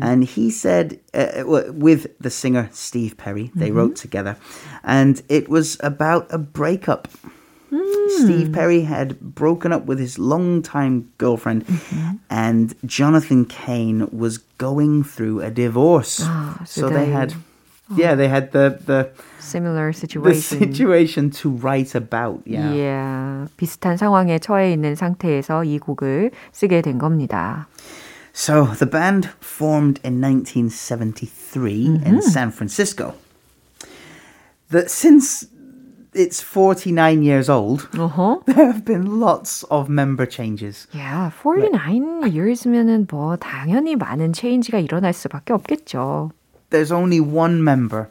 and 0.00 0.24
he 0.24 0.50
said 0.50 0.98
uh, 1.14 1.44
w- 1.46 1.70
with 1.70 2.08
the 2.18 2.30
singer 2.30 2.68
Steve 2.72 3.16
Perry, 3.16 3.52
they 3.54 3.70
wrote 3.70 3.94
together, 3.94 4.36
and 4.82 5.22
it 5.28 5.48
was 5.48 5.76
about 5.80 6.26
a 6.32 6.38
breakup. 6.38 7.06
Steve 8.20 8.52
Perry 8.52 8.82
had 8.82 9.18
broken 9.34 9.72
up 9.72 9.86
with 9.86 9.98
his 9.98 10.18
longtime 10.18 11.08
girlfriend, 11.16 11.64
and 12.28 12.74
Jonathan 12.84 13.46
Kane 13.46 14.06
was 14.12 14.38
going 14.58 15.02
through 15.02 15.40
a 15.40 15.50
divorce. 15.50 16.20
Ah, 16.22 16.60
so 16.66 16.82
so 16.82 16.88
they 16.90 17.06
they- 17.06 17.10
had, 17.12 17.32
yeah, 17.96 18.14
they 18.14 18.28
had 18.28 18.52
the 18.52 18.76
the 18.84 19.08
Similar 19.40 19.92
the 19.92 19.98
situation. 19.98 20.58
situation 20.60 21.30
to 21.40 21.48
write 21.50 21.94
about. 21.96 22.42
Yeah. 22.44 22.72
Yeah. 22.74 23.48
비슷한 23.56 23.96
상황에 23.96 24.38
처해 24.38 24.72
있는 24.72 24.94
상태에서 24.94 25.64
이 25.64 25.78
곡을 25.78 26.30
쓰게 26.52 26.82
된 26.82 26.98
겁니다. 26.98 27.66
So 28.34 28.66
the 28.78 28.86
band 28.88 29.28
formed 29.40 29.98
in 30.04 30.20
1973 30.20 32.00
in 32.04 32.20
San 32.22 32.50
Francisco. 32.52 33.14
The, 34.70 34.88
since 34.88 35.46
it's 36.16 36.40
49 36.42 37.22
years 37.22 37.48
old, 37.48 37.88
어허. 37.92 38.44
there 38.46 38.66
have 38.66 38.84
been 38.84 39.18
lots 39.20 39.64
of 39.70 39.88
member 39.88 40.26
changes. 40.26 40.86
Yeah, 40.92 41.30
49 41.30 42.22
years면은 42.32 43.06
뭐 43.10 43.36
당연히 43.36 43.96
많은 43.96 44.32
체인지가 44.32 44.78
일어날 44.78 45.12
수밖에 45.12 45.52
없겠죠. 45.54 46.30
There's 46.70 46.90
only 46.90 47.20
one 47.20 47.62
member 47.62 48.08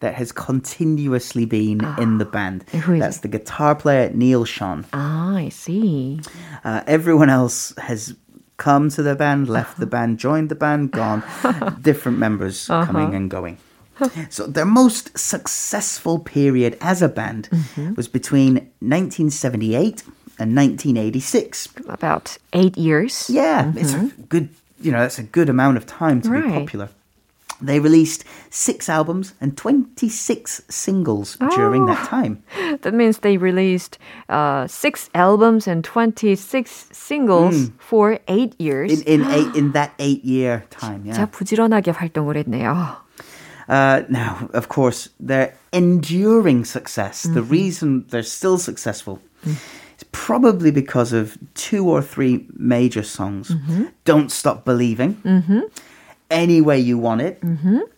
that 0.00 0.14
has 0.14 0.30
continuously 0.30 1.46
been 1.46 1.80
in 1.98 2.18
the 2.18 2.26
band. 2.26 2.64
Who 2.72 2.94
is 2.94 3.00
That's 3.00 3.20
the 3.20 3.28
guitar 3.28 3.74
player 3.74 4.10
Neil 4.12 4.44
Sean. 4.44 4.84
Ah, 4.92 5.36
I 5.36 5.48
see. 5.48 6.20
Uh, 6.64 6.82
everyone 6.86 7.30
else 7.30 7.72
has 7.78 8.14
come 8.58 8.90
to 8.90 9.02
the 9.02 9.14
band, 9.16 9.48
left 9.48 9.80
the 9.80 9.86
band, 9.86 10.18
joined 10.18 10.50
the 10.50 10.54
band, 10.54 10.92
gone. 10.92 11.22
Different 11.80 12.18
members 12.18 12.66
coming 12.68 13.14
and 13.14 13.30
going. 13.30 13.56
So 14.28 14.46
their 14.48 14.66
most 14.66 15.16
successful 15.16 16.18
period 16.18 16.76
as 16.80 17.00
a 17.00 17.08
band 17.08 17.48
was 17.96 18.08
between 18.08 18.54
1978 18.82 20.02
and 20.38 20.56
1986. 20.56 21.68
About 21.88 22.36
eight 22.52 22.76
years. 22.76 23.30
Yeah, 23.30 23.70
it's 23.76 23.94
a 23.94 24.10
good, 24.28 24.48
you 24.80 24.90
know, 24.90 24.98
that's 24.98 25.20
a 25.20 25.22
good 25.22 25.48
amount 25.48 25.76
of 25.76 25.86
time 25.86 26.20
to 26.22 26.28
be 26.30 26.38
Right. 26.42 26.52
popular. 26.66 26.88
They 27.62 27.78
released 27.78 28.24
six 28.50 28.88
albums 28.88 29.32
and 29.40 29.56
26 29.56 30.62
singles 30.68 31.36
during 31.54 31.86
that 31.86 32.04
time. 32.08 32.42
That 32.82 32.92
means 32.92 33.20
they 33.20 33.36
released 33.38 33.96
uh, 34.28 34.66
six 34.66 35.08
albums 35.14 35.68
and 35.68 35.84
26 35.84 36.88
singles 36.90 37.70
for 37.78 38.18
eight 38.26 38.58
years. 38.60 38.90
In, 39.06 39.22
in, 39.22 39.30
eight, 39.30 39.54
in 39.54 39.70
that 39.72 39.92
eight 40.00 40.24
year 40.24 40.64
time, 40.70 41.06
yeah. 41.06 41.14
진짜 41.14 41.30
부지런하게 41.30 41.92
활동을 41.92 42.36
했네요. 42.42 42.96
Uh, 43.68 44.02
now, 44.08 44.48
of 44.52 44.68
course, 44.68 45.08
their 45.18 45.54
enduring 45.72 46.64
success, 46.64 47.22
the 47.22 47.42
reason 47.42 48.04
they're 48.10 48.22
still 48.22 48.58
successful, 48.58 49.20
is 49.46 50.04
probably 50.12 50.70
because 50.70 51.12
of 51.12 51.38
two 51.54 51.88
or 51.88 52.02
three 52.02 52.46
major 52.56 53.02
songs 53.02 53.52
Don't 54.04 54.30
Stop 54.30 54.64
Believing, 54.64 55.16
Any 56.30 56.60
Way 56.60 56.80
You 56.80 56.98
Want 56.98 57.22
It, 57.22 57.42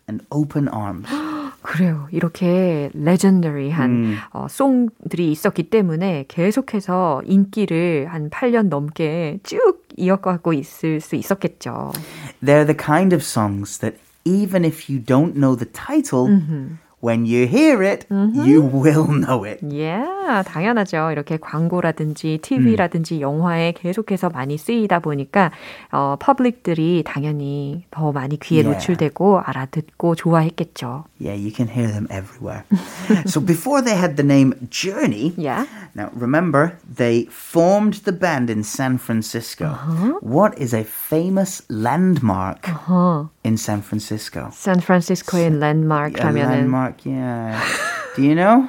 and 0.07 0.25
Open 0.31 0.69
Arms. 0.69 1.09
그래요. 1.63 2.07
이렇게 2.13 2.91
레전더리한 2.95 4.17
어, 4.33 4.47
송들이 4.49 5.33
있었기 5.33 5.65
때문에 5.65 6.27
계속해서 6.29 7.23
인기를 7.27 8.07
한 8.09 8.31
8년 8.31 8.69
넘게 8.69 9.41
쭉 9.43 9.83
이어가고 9.97 10.53
있을 10.53 11.01
수 11.01 11.17
있었겠죠. 11.17 11.91
They're 12.41 12.65
the 12.65 12.77
kind 12.77 13.13
of 13.13 13.25
songs 13.25 13.81
that 13.81 13.99
even 14.26 14.64
if 14.66 14.90
you 14.90 15.00
don't 15.00 15.36
know 15.36 15.56
the 15.56 15.66
title, 15.66 16.30
when 17.02 17.26
you 17.26 17.48
hear 17.48 17.82
it, 17.82 18.06
you 18.10 18.62
will 18.62 19.08
know 19.08 19.44
it. 19.44 19.60
Yeah, 19.64 20.44
당연하죠. 20.48 21.12
이렇게 21.12 21.38
광고라든지 21.38 22.38
TV라든지 22.42 23.22
영화에 23.22 23.74
계속해서 23.74 24.30
많이 24.30 24.58
쓰이다 24.58 25.00
보니까 25.00 25.52
어, 25.92 26.16
퍼블릭들이 26.20 27.04
당연히 27.06 27.86
더 27.90 28.12
많이 28.12 28.40
귀에 28.40 28.62
Yeah. 28.62 28.70
노출되고 28.78 29.40
알아듣고 29.42 30.14
좋아했겠죠. 30.16 31.06
Yeah, 31.21 31.35
you 31.35 31.51
can 31.53 31.69
hear 31.69 31.89
them 31.89 32.07
everywhere. 32.11 32.65
so 33.27 33.41
before 33.41 33.83
they 33.83 33.95
had 33.97 34.17
the 34.17 34.23
name 34.23 34.55
Journey, 34.71 35.35
Yeah. 35.37 35.67
Now, 35.95 36.11
remember, 36.15 36.77
they 36.85 37.25
formed 37.31 38.05
the 38.05 38.13
band 38.13 38.51
in 38.51 38.63
San 38.63 38.99
Francisco. 38.99 39.75
What 40.21 40.59
is 40.59 40.75
a 40.75 40.85
famous 40.85 41.63
landmark 41.69 42.69
in 43.45 43.57
San 43.57 43.81
Francisco? 43.81 44.51
샌프란시스코의 44.53 45.51
랜드마크 45.59 46.21
A 46.21 46.27
하면은 46.27 46.49
landmark, 46.69 47.07
yeah. 47.07 47.61
Do 48.15 48.23
you 48.23 48.35
know? 48.35 48.69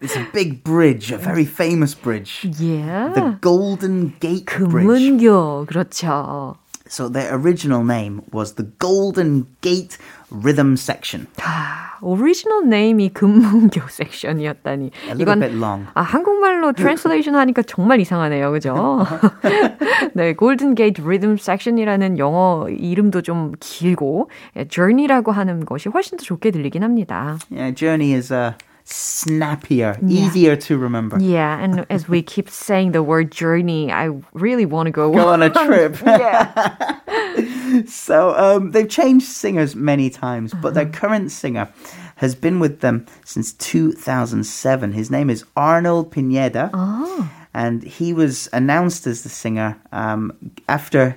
it's 0.00 0.16
a 0.16 0.26
big 0.32 0.62
bridge, 0.64 1.10
a 1.12 1.18
very 1.18 1.44
famous 1.44 1.94
bridge. 1.94 2.44
Yeah. 2.58 3.12
The 3.14 3.38
Golden 3.40 4.14
Gate 4.20 4.46
Bridge. 4.46 4.84
금문교 4.84 5.66
그렇죠. 5.66 6.56
So 6.86 7.08
their 7.08 7.32
original 7.34 7.82
name 7.82 8.22
was 8.30 8.54
the 8.60 8.64
Golden 8.78 9.46
Gate 9.62 9.96
Rhythm 10.31 10.73
Section. 10.73 11.27
아, 11.41 11.97
오리지널 12.01 12.67
네임이 12.69 13.09
금문교 13.09 13.81
섹션이었다니. 13.89 14.91
A 15.07 15.11
little 15.11 15.39
bit 15.39 15.55
long. 15.55 15.87
아, 15.93 16.01
한국말로 16.01 16.73
트랜슬레이션 16.73 17.35
하니까 17.35 17.61
정말 17.63 17.99
이상하네요. 17.99 18.51
그죠? 18.51 19.05
네, 20.13 20.33
골든 20.33 20.75
게이트 20.75 21.01
리듬 21.01 21.37
섹션이라는 21.37 22.17
영어 22.19 22.67
이름도 22.69 23.21
좀 23.21 23.53
길고 23.59 24.29
예, 24.55 24.67
journey라고 24.67 25.31
하는 25.31 25.65
것이 25.65 25.89
훨씬 25.89 26.17
더 26.17 26.23
좋게 26.23 26.51
들리긴 26.51 26.83
합니다. 26.83 27.37
Yeah, 27.51 27.73
Journey 27.75 28.13
is 28.13 28.31
uh, 28.31 28.53
snappier, 28.93 29.97
easier 30.07 30.55
to 30.55 30.77
remember. 30.77 31.19
Yeah, 31.19 31.59
and 31.59 31.85
as 31.89 32.07
we 32.09 32.21
keep 32.21 32.49
saying 32.65 32.91
the 32.91 33.03
word 33.03 33.31
journey, 33.31 33.91
I 33.91 34.09
really 34.33 34.65
want 34.65 34.87
to 34.87 34.91
go, 34.91 35.11
Go 35.11 35.27
on 35.27 35.41
a 35.41 35.49
trip. 35.49 35.97
yeah. 36.05 36.99
So 37.87 38.35
um, 38.35 38.71
they've 38.71 38.89
changed 38.89 39.27
singers 39.27 39.75
many 39.75 40.09
times, 40.09 40.53
but 40.55 40.73
their 40.73 40.87
current 40.89 41.31
singer 41.31 41.71
has 42.15 42.33
been 42.35 42.59
with 42.59 42.81
them 42.81 43.05
since 43.23 43.53
2007. 43.53 44.91
His 44.91 45.11
name 45.11 45.29
is 45.29 45.45
Arnold 45.55 46.11
Pineda. 46.11 46.71
And 47.53 47.83
he 47.83 48.11
was 48.13 48.49
announced 48.53 49.07
as 49.07 49.23
the 49.23 49.29
singer 49.29 49.79
um, 49.91 50.33
after 50.67 51.15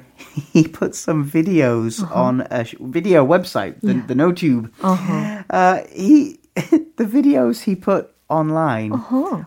he 0.53 0.69
put 0.69 0.95
some 0.95 1.29
videos 1.29 2.09
on 2.15 2.43
a 2.51 2.65
sh- 2.65 2.75
video 2.81 3.27
website, 3.27 3.81
the, 3.81 3.95
the 3.95 4.15
NoTube. 4.15 4.71
Uh, 5.51 5.83
he, 5.91 6.39
the 6.55 7.05
videos 7.05 7.63
he 7.63 7.75
put 7.75 8.12
online 8.32 8.92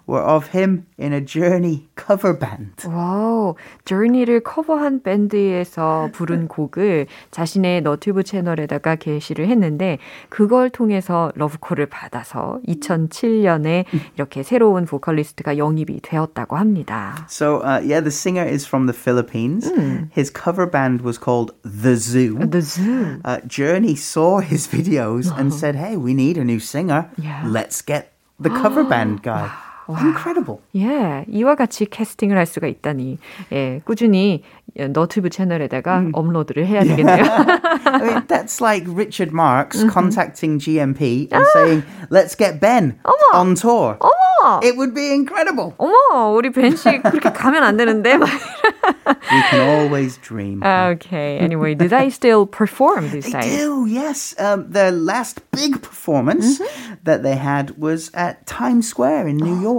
were 0.07 0.23
of 0.23 0.49
him 0.55 0.87
in 0.99 1.13
a 1.13 1.21
Journey 1.21 1.89
cover 1.97 2.39
band. 2.39 2.87
와우, 2.87 3.55
journey를 3.85 4.41
커버한 4.41 5.03
밴드에서 5.03 6.09
부른 6.13 6.49
곡을 6.49 7.07
자신의 7.31 7.83
너튜브 7.83 8.23
채널에다가 8.23 8.97
게시를 8.97 9.49
했는데 9.49 9.99
그걸 10.29 10.71
통해서 10.71 11.31
러브콜을 11.35 11.87
받아서 11.87 12.61
2007년에 12.67 13.85
이렇게 14.15 14.43
새로운 14.43 14.87
보컬리스트가 14.87 15.59
영입이 15.59 16.01
되었다고 16.03 16.57
합니다. 16.57 17.27
So, 17.29 17.61
uh, 17.63 17.81
yeah, 17.85 18.01
the 18.01 18.11
singer 18.11 18.47
is 18.47 18.67
from 18.67 18.87
the 18.87 18.97
Philippines. 18.97 19.71
His 20.11 20.33
cover 20.33 20.67
band 20.67 21.03
was 21.03 21.19
called 21.19 21.53
The 21.63 21.97
Zoo. 21.97 22.39
The 22.39 22.63
Zoo. 22.63 23.21
Uh, 23.25 23.41
Journey 23.47 23.95
saw 23.95 24.41
his 24.41 24.67
videos 24.67 25.31
and 25.37 25.53
said, 25.53 25.77
hey, 25.77 25.97
we 25.97 26.15
need 26.15 26.39
a 26.39 26.45
new 26.45 26.61
singer. 26.61 27.11
Yeah. 27.19 27.45
Let's 27.47 27.83
get 27.83 28.13
the 28.40 28.50
cover 28.50 28.84
band 28.84 29.22
guy. 29.30 29.65
Incredible. 29.89 30.61
예, 30.77 31.25
이와 31.29 31.57
같이 31.57 31.85
캐스팅을 31.85 32.37
할 32.37 32.47
수가 32.47 32.69
있다니. 32.69 33.19
예, 33.53 33.81
꾸준히 33.85 34.45
너튜브 34.91 35.31
채널에다가 35.31 36.05
업로드를 36.13 36.65
해야 36.67 36.85
되겠네요. 36.85 37.25
I 37.25 38.01
mean, 38.03 38.23
that's 38.29 38.61
like 38.61 38.87
Richard 38.87 39.33
Marks 39.35 39.83
contacting 39.93 40.61
GMP 40.61 41.27
and 41.33 41.45
saying, 41.53 41.83
let's 42.09 42.37
get 42.37 42.61
Ben 42.61 43.01
on 43.35 43.57
tour. 43.57 43.99
It 44.63 44.77
would 44.79 44.95
be 44.95 45.13
incredible. 45.13 45.75
어머, 45.77 46.31
우리 46.39 46.51
벤 46.51 46.77
씨 46.77 47.03
그렇게 47.03 47.31
가면 47.33 47.63
안 47.65 47.77
되는데. 47.77 48.17
막 48.17 48.29
We 49.31 49.43
can 49.51 49.61
always 49.61 50.17
dream. 50.19 50.63
Okay. 50.65 51.39
Anyway, 51.39 51.75
do 51.75 51.89
they 51.89 52.09
still 52.11 52.47
perform 52.47 53.11
these 53.11 53.25
They 53.31 53.41
days? 53.41 53.59
do, 53.59 53.87
yes. 53.87 54.35
Um, 54.39 54.71
their 54.71 54.91
last 54.93 55.43
big 55.51 55.83
performance 55.83 56.61
that 57.05 57.23
they 57.23 57.37
had 57.37 57.77
was 57.79 58.11
at 58.15 58.47
Times 58.47 58.89
Square 58.89 59.29
in 59.29 59.37
New 59.37 59.61
York 59.61 59.74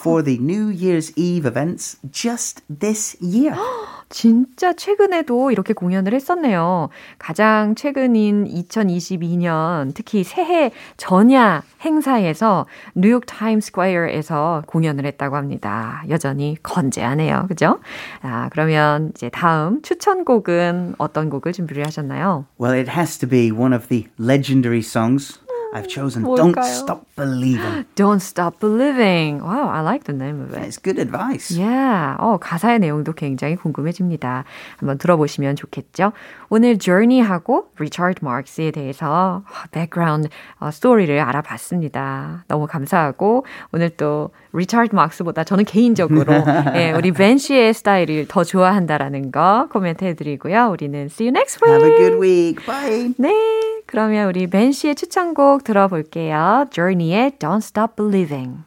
For 0.00 0.22
the 0.22 0.38
New 0.38 0.70
Year's 0.70 1.12
Eve 1.16 1.46
events 1.46 1.98
just 2.10 2.62
this 2.68 3.16
year. 3.22 3.54
진짜 4.12 4.74
최근에도 4.74 5.50
이렇게 5.50 5.72
공연을 5.72 6.12
했었네요. 6.12 6.90
가장 7.18 7.74
최근인 7.74 8.44
2022년 8.44 9.92
특히 9.94 10.22
새해 10.22 10.70
전야 10.98 11.62
행사에서 11.80 12.66
뉴욕 12.94 13.24
타임스퀘어에서 13.26 14.64
공연을 14.66 15.06
했다고 15.06 15.36
합니다. 15.36 16.04
여전히 16.10 16.56
건재하네요. 16.62 17.46
그죠? 17.48 17.80
아, 18.20 18.48
그러면 18.52 19.12
이제 19.14 19.30
다음 19.30 19.80
추천곡은 19.80 20.96
어떤 20.98 21.30
곡을 21.30 21.52
준비를 21.52 21.86
하셨나요? 21.86 22.44
Well, 22.60 22.78
it 22.78 22.90
has 22.90 23.18
to 23.18 23.28
be 23.28 23.50
one 23.50 23.74
of 23.74 23.88
the 23.88 24.08
legendary 24.20 24.80
songs. 24.82 25.40
I've 25.72 25.88
chosen 25.88 26.22
Don't 26.22 26.52
뭘까요? 26.52 26.64
Stop 26.64 27.06
Believing. 27.16 27.84
Don't 27.94 28.20
Stop 28.20 28.60
Believing. 28.60 29.40
Wow, 29.40 29.68
I 29.68 29.80
like 29.80 30.04
the 30.04 30.12
name 30.12 30.40
of 30.40 30.52
it. 30.54 30.62
It's 30.66 30.78
good 30.78 30.98
advice. 31.00 31.50
Yeah. 31.50 32.16
어, 32.20 32.38
가사의 32.38 32.78
내용도 32.80 33.12
굉장히 33.12 33.56
궁금해집니다. 33.56 34.44
한번 34.76 34.98
들어보시면 34.98 35.56
좋겠죠? 35.56 36.12
오늘 36.50 36.78
Journey하고 36.78 37.68
Richard 37.76 38.20
Marx에 38.22 38.70
대해서 38.70 39.42
background 39.70 40.28
story를 40.70 41.18
알아봤습니다. 41.18 42.44
너무 42.48 42.66
감사하고 42.66 43.46
오늘 43.72 43.90
또 43.90 44.30
Richard 44.52 44.90
Marx보다 44.94 45.44
저는 45.44 45.64
개인적으로 45.64 46.32
예, 46.74 46.92
우리 46.92 47.12
벤 47.12 47.38
씨의 47.38 47.72
스타일을 47.72 48.26
더 48.28 48.44
좋아한다라는 48.44 49.32
거 49.32 49.68
코멘트 49.72 50.04
해드리고요. 50.04 50.68
우리는 50.70 51.06
see 51.06 51.28
you 51.28 51.32
next 51.32 51.60
week. 51.64 51.72
Have 51.72 51.90
a 51.90 51.96
good 51.98 52.18
week. 52.20 52.66
Bye. 52.66 53.14
네. 53.16 53.71
그러면 53.92 54.26
우리 54.26 54.46
벤 54.46 54.72
씨의 54.72 54.94
추천곡 54.94 55.64
들어볼게요. 55.64 56.64
Journey의 56.70 57.32
Don't 57.32 57.58
Stop 57.58 57.94
Believing. 57.94 58.62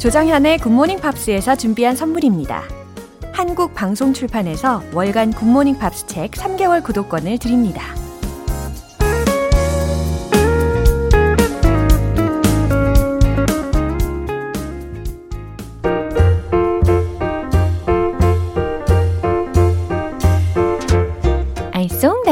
조정현의 0.00 0.58
굿모닝 0.58 0.98
팝스에서 0.98 1.54
준비한 1.54 1.94
선물입니다. 1.94 2.64
한국 3.32 3.72
방송 3.72 4.12
출판에서 4.12 4.82
월간 4.92 5.34
굿모닝 5.34 5.78
팝스 5.78 6.08
책 6.08 6.32
3개월 6.32 6.82
구독권을 6.82 7.38
드립니다. 7.38 8.05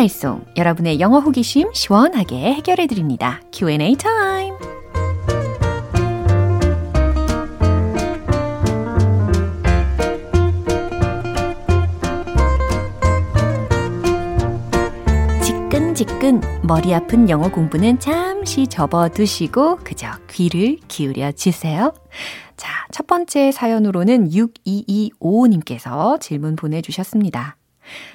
알쏭달쏭 0.05 0.57
여러분의 0.57 1.01
영어 1.01 1.19
호기심 1.21 1.73
시원하게 1.73 2.55
해결해 2.55 2.87
드립니다. 2.87 3.41
Q&A 3.53 3.97
time. 3.97 4.55
지끈지끈 15.43 16.41
머리 16.63 16.95
아픈 16.95 17.29
영어 17.29 17.51
공부는 17.51 17.99
잠시 17.99 18.67
접어두시고 18.67 19.79
그저 19.85 20.09
귀를 20.31 20.79
기울여 20.89 21.33
주세요. 21.33 21.93
자, 22.57 22.87
첫 22.93 23.07
번째 23.07 23.51
사연으로는 23.53 24.31
6225님께서 24.31 26.21
질문 26.21 26.57
보내주셨습니다. 26.57 27.57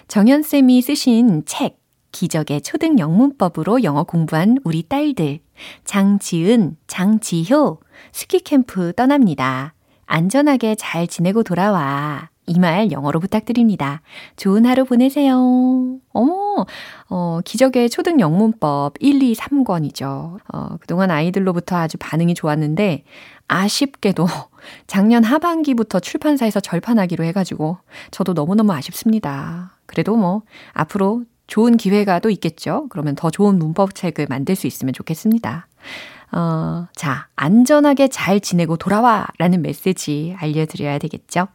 정연쌤이 0.08 0.82
쓰신 0.82 1.44
책, 1.46 1.78
기적의 2.12 2.62
초등 2.62 3.00
영문법으로 3.00 3.84
영어 3.84 4.04
공부한 4.04 4.58
우리 4.64 4.84
딸들, 4.84 5.40
장지은, 5.86 6.78
장지효, 6.88 7.80
스키 8.12 8.40
캠프 8.40 8.94
떠납니다. 8.94 9.74
안전하게 10.06 10.76
잘 10.76 11.08
지내고 11.08 11.44
돌아와. 11.44 12.30
이 12.50 12.58
말 12.58 12.92
영어로 12.92 13.20
부탁드립니다. 13.20 14.02
좋은 14.36 14.66
하루 14.66 14.84
보내세요. 14.84 15.38
어머, 16.14 16.66
어, 17.10 17.40
기적의 17.46 17.92
초등 17.92 18.20
영문법 18.20 18.96
1, 19.00 19.22
2, 19.22 19.36
3권이죠. 19.36 20.40
어, 20.52 20.78
그동안 20.80 21.12
아이들로부터 21.12 21.76
아주 21.78 21.98
반응이 22.00 22.34
좋았는데, 22.34 23.04
아쉽게도 23.48 24.26
작년 24.88 25.24
하반기부터 25.24 26.00
출판사에서 26.00 26.60
절판하기로 26.60 27.24
해가지고, 27.24 27.78
저도 28.12 28.34
너무너무 28.34 28.74
아쉽습니다. 28.74 29.78
그래도 29.86 30.16
뭐, 30.16 30.44
앞으로 30.74 31.24
좋은 31.48 31.78
기회가 31.78 32.20
또 32.20 32.30
있겠죠? 32.30 32.88
그러면 32.90 33.16
더 33.16 33.30
좋은 33.32 33.58
문법책을 33.58 34.28
만들 34.30 34.56
수 34.56 34.68
있으면 34.68 34.94
좋겠습니다. 34.94 35.68
어, 36.32 36.88
자, 36.96 37.28
안전하게 37.36 38.08
잘 38.10 38.40
지내고 38.40 38.78
돌아와! 38.78 39.26
라는 39.40 39.62
메시지 39.62 40.36
알려드려야 40.38 41.00
되겠죠? 41.00 41.48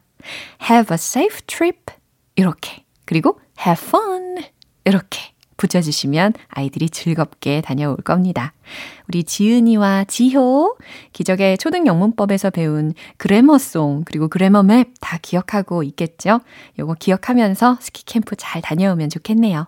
Have 0.69 0.93
a 0.93 0.95
safe 0.95 1.41
trip. 1.47 1.93
이렇게. 2.35 2.83
그리고 3.05 3.39
have 3.65 3.87
fun. 3.87 4.43
이렇게 4.83 5.19
붙여주시면 5.57 6.33
아이들이 6.49 6.89
즐겁게 6.89 7.61
다녀올 7.61 7.97
겁니다. 7.97 8.53
우리 9.07 9.23
지은이와 9.23 10.05
지효, 10.05 10.75
기적의 11.13 11.57
초등영문법에서 11.57 12.49
배운 12.49 12.93
그래머송, 13.17 14.03
그리고 14.05 14.27
그래머 14.27 14.63
맵 14.63 14.93
다 14.99 15.17
기억하고 15.21 15.83
있겠죠? 15.83 16.41
요거 16.79 16.95
기억하면서 16.95 17.77
스키캠프 17.79 18.35
잘 18.37 18.61
다녀오면 18.61 19.09
좋겠네요. 19.09 19.67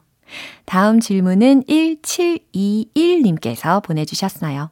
다음 0.66 1.00
질문은 1.00 1.64
1721님께서 1.64 3.82
보내주셨어요. 3.84 4.72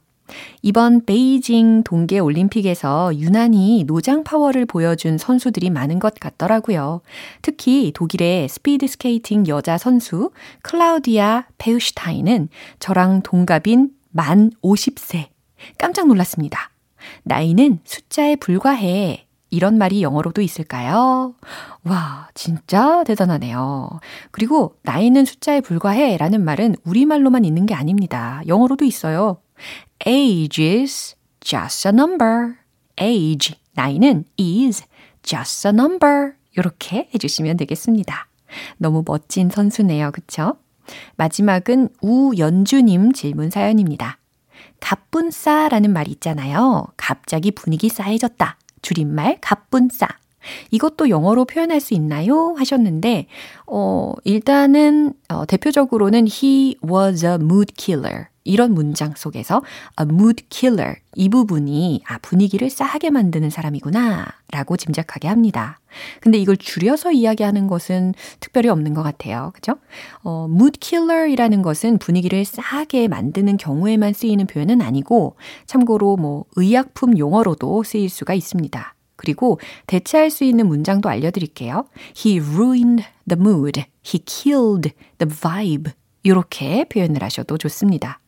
이번 0.62 1.06
베이징 1.06 1.84
동계 1.84 2.20
올림픽에서 2.20 3.16
유난히 3.16 3.84
노장 3.86 4.24
파워를 4.24 4.66
보여준 4.66 5.18
선수들이 5.18 5.70
많은 5.70 6.00
것 6.00 6.16
같더라고요. 6.16 7.02
특히 7.42 7.92
독일의 7.94 8.50
스피드 8.50 8.88
스케이팅 8.88 9.48
여자 9.48 9.78
선수 9.78 10.32
클라우디아 10.64 11.46
페우슈타인은 11.58 12.50
저랑 12.80 13.22
동갑인 13.22 13.92
만 14.12 14.52
50세. 14.64 15.28
깜짝 15.78 16.08
놀랐습니다. 16.08 16.72
나이는 17.24 17.80
숫자에 17.84 18.36
불과해. 18.38 19.26
이런 19.52 19.78
말이 19.78 20.02
영어로도 20.02 20.42
있을까요? 20.42 21.36
와, 21.84 22.28
진짜 22.34 23.04
대단하네요. 23.06 23.90
그리고 24.32 24.76
나이는 24.82 25.24
숫자에 25.24 25.62
불과해 25.62 26.18
라는 26.18 26.44
말은 26.44 26.76
우리말로만 26.84 27.46
있는 27.46 27.66
게 27.66 27.74
아닙니다. 27.74 28.42
영어로도 28.48 28.84
있어요. 28.84 29.38
Age 30.06 30.62
is 30.62 31.16
just 31.42 31.88
a 31.88 31.92
number. 31.94 32.56
Age, 33.00 33.56
나이는 33.74 34.26
is 34.40 34.84
just 35.24 35.68
a 35.68 35.72
number. 35.74 36.34
이렇게 36.58 37.10
해주시면 37.14 37.58
되겠습니다. 37.58 38.28
너무 38.78 39.04
멋진 39.06 39.50
선수네요. 39.50 40.12
그쵸? 40.12 40.58
마지막은 41.18 41.90
우연주님 42.02 43.12
질문 43.14 43.50
사연입니다. 43.50 44.20
갑분싸라는 44.80 45.92
말이 45.92 46.12
있잖아요. 46.12 46.88
갑자기 46.96 47.52
분위기 47.52 47.90
싸해졌다. 47.90 48.58
줄임말 48.82 49.40
갑분싸. 49.42 50.08
이것도 50.72 51.10
영어로 51.10 51.46
표현할 51.46 51.80
수 51.80 51.94
있나요? 51.94 52.56
하셨는데, 52.58 53.28
어, 53.68 54.14
일단은, 54.24 55.14
어, 55.30 55.46
대표적으로는 55.46 56.28
he 56.28 56.76
was 56.84 57.26
a 57.26 57.34
mood 57.36 57.74
killer. 57.76 58.28
이런 58.46 58.74
문장 58.74 59.14
속에서 59.18 59.64
a 60.00 60.06
mood 60.08 60.46
killer 60.50 60.96
이 61.16 61.30
부분이 61.30 62.04
아 62.08 62.20
분위기를 62.20 62.70
싸하게 62.70 63.10
만드는 63.10 63.50
사람이구나 63.50 64.28
라고 64.52 64.78
짐작하게 64.78 65.28
합니다. 65.28 65.80
근데 66.22 66.38
이걸 66.38 66.56
줄여서 66.56 67.12
이야기하는 67.12 67.68
것은 67.68 68.14
특별히 68.40 68.70
없는 68.70 68.94
것 68.94 69.02
같아요. 69.02 69.52
그죠? 69.56 69.78
어, 70.24 70.48
mood 70.50 70.80
killer이라는 70.80 71.62
것은 71.64 71.98
분위기를 71.98 72.46
싸하게 72.46 73.08
만드는 73.08 73.58
경우에만 73.58 74.14
쓰이는 74.14 74.46
표현은 74.46 74.82
아니고 74.82 75.36
참고로 75.66 76.16
뭐 76.18 76.46
의약품 76.56 77.18
용어로도 77.18 77.84
쓰일 77.84 78.10
수가 78.10 78.36
있습니다. 78.36 78.95
그리고 79.16 79.60
대체할 79.88 80.30
수 80.30 80.44
있는 80.44 80.68
문장도 80.68 81.10
알려드릴게요. 81.10 81.86
He 82.16 82.40
ruined 82.40 83.06
the 83.28 83.40
mood. 83.40 83.84
He 84.06 84.24
killed 84.26 84.92
the 85.18 85.34
vibe. 85.34 85.94
이렇게 86.24 86.86
표현을 86.86 87.24
하셔도 87.24 87.58
좋습니다. 87.58 88.20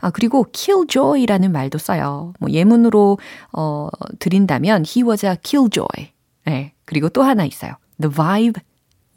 아, 0.00 0.10
그리고 0.10 0.46
killjoy라는 0.52 1.52
말도 1.52 1.78
써요. 1.78 2.32
뭐 2.38 2.50
예문으로 2.50 3.18
어 3.52 3.88
드린다면 4.18 4.84
he 4.86 5.02
was 5.06 5.24
a 5.26 5.36
killjoy. 5.42 6.12
네. 6.44 6.72
그리고 6.84 7.08
또 7.08 7.22
하나 7.22 7.44
있어요. 7.44 7.72
The 8.00 8.14
vibe 8.14 8.62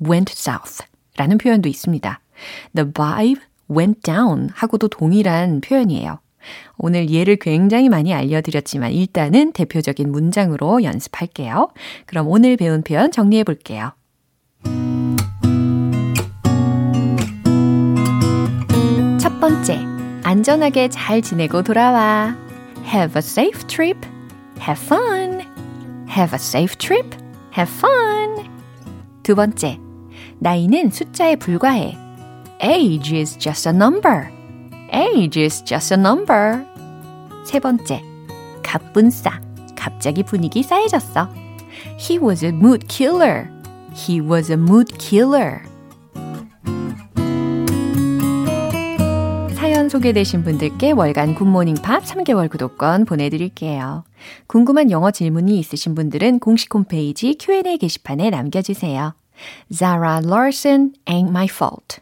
went 0.03 0.33
south 0.35 0.83
라는 1.17 1.37
표현도 1.37 1.69
있습니다. 1.69 2.19
The 2.75 2.91
vibe 2.91 3.41
went 3.69 4.01
down 4.01 4.49
하고도 4.53 4.87
동일한 4.87 5.61
표현이에요. 5.61 6.19
오늘 6.77 7.09
예를 7.09 7.37
굉장히 7.37 7.89
많이 7.89 8.13
알려드렸지만 8.13 8.91
일단은 8.91 9.51
대표적인 9.53 10.11
문장으로 10.11 10.83
연습할게요. 10.83 11.69
그럼 12.05 12.27
오늘 12.27 12.57
배운 12.57 12.81
표현 12.81 13.11
정리해 13.11 13.43
볼게요. 13.43 13.91
첫 19.19 19.39
번째, 19.39 19.79
안전하게 20.23 20.89
잘 20.89 21.21
지내고 21.21 21.63
돌아와. 21.63 22.35
Have 22.85 23.15
a 23.15 23.19
safe 23.19 23.67
trip. 23.67 23.99
Have 24.59 24.81
fun. 24.83 25.41
Have 26.09 26.33
a 26.33 26.39
safe 26.39 26.75
trip. 26.77 27.17
Have 27.57 27.71
fun. 27.77 28.49
두 29.23 29.35
번째, 29.35 29.79
나이는 30.39 30.89
숫자에 30.91 31.35
불과해. 31.35 31.95
Age 32.61 33.15
is 33.15 33.37
just 33.37 33.69
a 33.69 33.75
number. 33.75 34.38
Age 34.91 35.37
is 35.37 35.63
just 35.63 35.93
a 35.93 35.99
number. 35.99 36.65
세 37.45 37.59
번째, 37.59 38.01
갑분싸. 38.63 39.41
갑자기 39.75 40.23
분위기 40.23 40.61
싸해졌어. 40.63 41.29
He 41.97 42.19
was 42.19 42.43
a 42.43 42.51
mood 42.51 42.87
killer. 42.87 43.49
He 43.93 44.19
was 44.19 44.51
a 44.51 44.57
mood 44.57 44.93
killer. 44.97 45.61
사연 49.55 49.89
소개되신 49.89 50.43
분들께 50.43 50.91
월간 50.91 51.35
굿모닝 51.35 51.75
팝 51.75 52.03
3개월 52.03 52.49
구독권 52.49 53.05
보내드릴게요. 53.05 54.03
궁금한 54.47 54.91
영어 54.91 55.11
질문이 55.11 55.59
있으신 55.59 55.95
분들은 55.95 56.39
공식 56.39 56.73
홈페이지 56.73 57.35
Q&A 57.39 57.77
게시판에 57.77 58.29
남겨주세요. 58.29 59.13
Zara 59.71 60.19
Larson, 60.23 60.93
Ain't 61.05 61.29
My 61.29 61.45
Fault. 61.45 62.01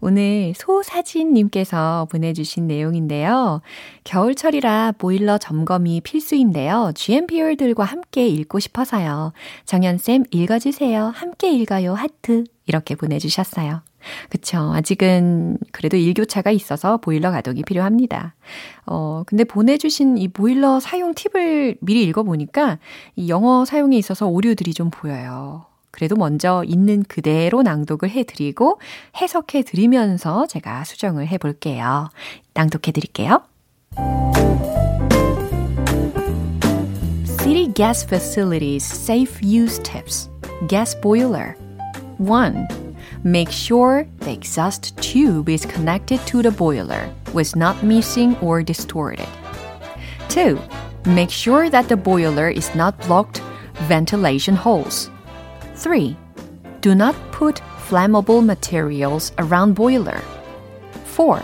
오늘 0.00 0.52
소사진님께서 0.56 2.08
보내주신 2.10 2.66
내용인데요. 2.66 3.62
겨울철이라 4.04 4.94
보일러 4.98 5.38
점검이 5.38 6.00
필수인데요. 6.02 6.92
GMPer들과 6.94 7.84
함께 7.84 8.26
읽고 8.28 8.58
싶어서요. 8.58 9.32
정연쌤 9.64 10.24
읽어주세요. 10.30 11.12
함께 11.14 11.52
읽어요. 11.52 11.94
하트. 11.94 12.44
이렇게 12.66 12.94
보내주셨어요. 12.94 13.82
그쵸. 14.28 14.72
아직은 14.74 15.58
그래도 15.72 15.96
일교차가 15.96 16.50
있어서 16.50 16.98
보일러 16.98 17.30
가동이 17.30 17.62
필요합니다. 17.62 18.34
어, 18.86 19.22
근데 19.26 19.44
보내주신 19.44 20.18
이 20.18 20.28
보일러 20.28 20.80
사용 20.80 21.14
팁을 21.14 21.76
미리 21.80 22.04
읽어보니까 22.04 22.78
이 23.16 23.28
영어 23.28 23.64
사용에 23.64 23.96
있어서 23.96 24.26
오류들이 24.26 24.74
좀 24.74 24.90
보여요. 24.90 25.66
그래도 25.97 26.15
먼저 26.15 26.63
있는 26.65 27.03
그대로 27.03 27.61
낭독을 27.61 28.09
해드리고 28.09 28.79
해석해드리면서 29.15 30.47
제가 30.47 30.83
수정을 30.83 31.27
해볼게요. 31.27 32.09
낭독해드릴게요. 32.55 33.43
City 37.25 37.71
gas 37.73 38.05
facilities 38.05 38.83
safe 38.83 39.39
use 39.43 39.79
tips. 39.83 40.29
Gas 40.67 40.99
boiler. 40.99 41.55
1. 42.17 42.67
Make 43.23 43.51
sure 43.51 44.05
the 44.21 44.31
exhaust 44.31 44.97
tube 44.97 45.49
is 45.49 45.65
connected 45.65 46.19
to 46.25 46.41
the 46.41 46.51
boiler, 46.51 47.09
was 47.33 47.55
not 47.55 47.83
missing 47.83 48.35
or 48.41 48.63
distorted. 48.63 49.27
2. 50.29 50.59
Make 51.05 51.29
sure 51.29 51.69
that 51.69 51.87
the 51.87 51.97
boiler 51.97 52.49
is 52.49 52.73
not 52.75 52.97
blocked 53.05 53.41
ventilation 53.87 54.55
holes. 54.55 55.09
3. 55.78 56.16
Do 56.80 56.94
not 56.94 57.14
put 57.32 57.62
flammable 57.88 58.44
materials 58.44 59.32
around 59.38 59.74
boiler. 59.74 60.20
4. 61.04 61.42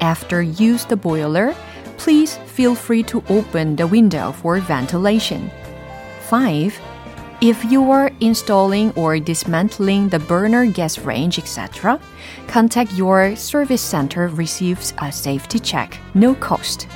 After 0.00 0.42
use 0.42 0.84
the 0.84 0.96
boiler, 0.96 1.54
please 1.96 2.36
feel 2.46 2.74
free 2.74 3.02
to 3.04 3.22
open 3.28 3.76
the 3.76 3.86
window 3.86 4.32
for 4.32 4.58
ventilation. 4.60 5.50
5. 6.28 6.80
If 7.42 7.64
you 7.70 7.90
are 7.90 8.10
installing 8.20 8.92
or 8.92 9.18
dismantling 9.18 10.08
the 10.08 10.20
burner 10.20 10.64
gas 10.66 10.98
range, 10.98 11.38
etc., 11.38 12.00
contact 12.46 12.92
your 12.94 13.36
service 13.36 13.82
center 13.82 14.28
receives 14.28 14.94
a 15.02 15.12
safety 15.12 15.58
check, 15.58 15.98
no 16.14 16.34
cost. 16.34 16.88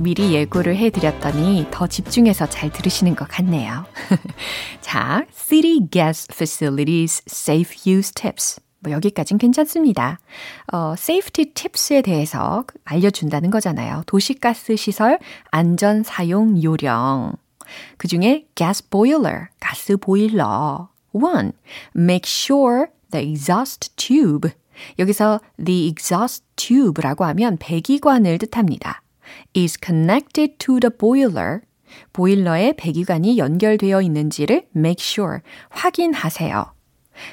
미리 0.00 0.32
예고를 0.32 0.78
해드렸더니 0.78 1.66
더 1.70 1.86
집중해서 1.86 2.48
잘 2.48 2.72
들으시는 2.72 3.14
것 3.14 3.28
같네요. 3.28 3.84
자, 4.80 5.26
City 5.30 5.90
Gas 5.90 6.26
Facilities 6.32 7.22
Safe 7.28 7.92
Use 7.92 8.10
Tips. 8.14 8.62
뭐 8.78 8.92
여기까진 8.92 9.36
괜찮습니다. 9.36 10.18
어, 10.72 10.94
safety 10.96 11.52
tips에 11.52 12.00
대해서 12.00 12.64
알려준다는 12.84 13.50
거잖아요. 13.50 14.02
도시가스 14.06 14.74
시설 14.76 15.18
안전 15.50 16.02
사용 16.02 16.62
요령. 16.62 17.34
그 17.98 18.08
중에 18.08 18.46
gas 18.54 18.88
boiler, 18.88 19.48
가스 19.60 19.98
보일러. 19.98 20.88
One, 21.12 21.52
make 21.94 22.26
sure 22.26 22.86
the 23.10 23.28
exhaust 23.28 23.94
tube. 23.96 24.48
여기서 24.98 25.40
the 25.62 25.88
exhaust 25.88 26.42
tube라고 26.56 27.26
하면 27.26 27.58
배기관을 27.58 28.38
뜻합니다. 28.38 29.02
Is 29.56 29.78
connected 29.82 30.58
to 30.58 30.80
the 30.80 30.90
boiler. 30.96 31.60
보일러에 32.12 32.74
배기관이 32.76 33.38
연결되어 33.38 34.00
있는지를 34.00 34.68
make 34.76 35.04
sure 35.04 35.40
확인하세요. 35.70 36.72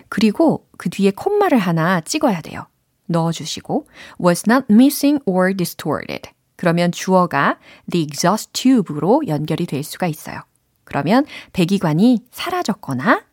그리고 0.09 0.67
그 0.77 0.89
뒤에 0.89 1.11
콤마를 1.11 1.57
하나 1.57 2.01
찍어야 2.01 2.41
돼요. 2.41 2.67
넣어주시고 3.07 3.87
was 4.23 4.43
not 4.47 4.65
missing 4.69 5.23
or 5.25 5.55
distorted. 5.55 6.29
그러면 6.55 6.91
주어가 6.91 7.59
the 7.89 8.03
exhaust 8.03 8.51
tube로 8.53 9.21
연결이 9.27 9.65
될 9.65 9.83
수가 9.83 10.07
있어요. 10.07 10.41
그러면 10.83 11.25
배기관이 11.53 12.25
사라졌거나 12.31 13.23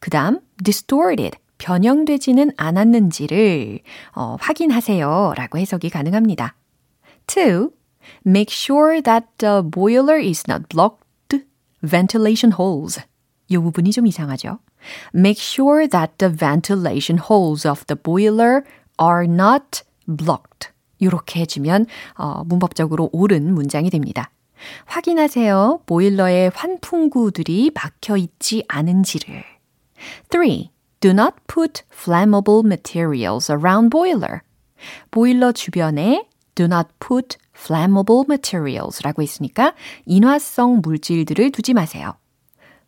그 0.00 0.10
다음 0.10 0.40
distorted 0.62 1.38
변형되지는 1.58 2.52
않았는지를 2.56 3.80
어, 4.14 4.36
확인하세요 4.40 5.34
라고 5.36 5.58
해석이 5.58 5.90
가능합니다. 5.90 6.56
2. 7.28 7.70
Make 8.24 8.50
sure 8.50 9.00
that 9.02 9.26
the 9.38 9.62
boiler 9.62 10.18
is 10.18 10.44
not 10.48 10.68
blocked 10.68 11.02
ventilation 11.82 12.52
holes. 12.52 13.00
이 13.48 13.58
부분이 13.58 13.90
좀 13.90 14.06
이상하죠? 14.06 14.58
Make 15.14 15.40
sure 15.40 15.86
that 15.88 16.14
the 16.18 16.34
ventilation 16.34 17.18
holes 17.18 17.66
of 17.68 17.84
the 17.86 18.00
boiler 18.00 18.62
are 19.00 19.24
not 19.24 19.82
blocked. 20.06 20.70
이렇게 20.98 21.40
해주면 21.40 21.86
어, 22.16 22.44
문법적으로 22.44 23.10
옳은 23.12 23.52
문장이 23.52 23.90
됩니다. 23.90 24.30
확인하세요. 24.86 25.80
보일러의 25.86 26.52
환풍구들이 26.54 27.72
막혀 27.74 28.16
있지 28.16 28.64
않은지를. 28.68 29.44
3. 30.30 30.70
Do 31.00 31.10
not 31.10 31.34
put 31.48 31.82
flammable 31.92 32.64
materials 32.64 33.50
around 33.50 33.90
boiler. 33.90 34.40
보일러 35.10 35.50
주변에 35.52 36.28
do 36.54 36.66
not 36.66 36.88
put 37.00 37.38
flammable 37.54 38.24
materials라고 38.28 39.22
있으니까 39.22 39.74
인화성 40.06 40.80
물질들을 40.82 41.52
두지 41.52 41.74
마세요. 41.74 42.14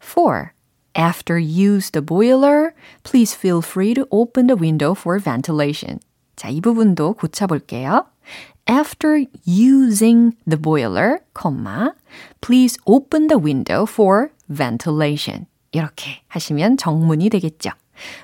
4. 0.00 0.53
After 0.96 1.38
use 1.38 1.90
the 1.90 2.05
boiler, 2.05 2.72
please 3.03 3.37
feel 3.37 3.59
free 3.59 3.94
to 3.94 4.07
open 4.11 4.46
the 4.46 4.59
window 4.59 4.94
for 4.96 5.20
ventilation. 5.20 5.98
자, 6.37 6.48
이 6.48 6.61
부분도 6.61 7.14
고쳐볼게요. 7.14 8.07
After 8.66 9.27
using 9.46 10.37
the 10.48 10.61
boiler, 10.61 11.20
please 12.40 12.79
open 12.85 13.27
the 13.27 13.42
window 13.42 13.85
for 13.88 14.31
ventilation. 14.48 15.46
이렇게 15.72 16.22
하시면 16.29 16.77
정문이 16.77 17.29
되겠죠. 17.29 17.70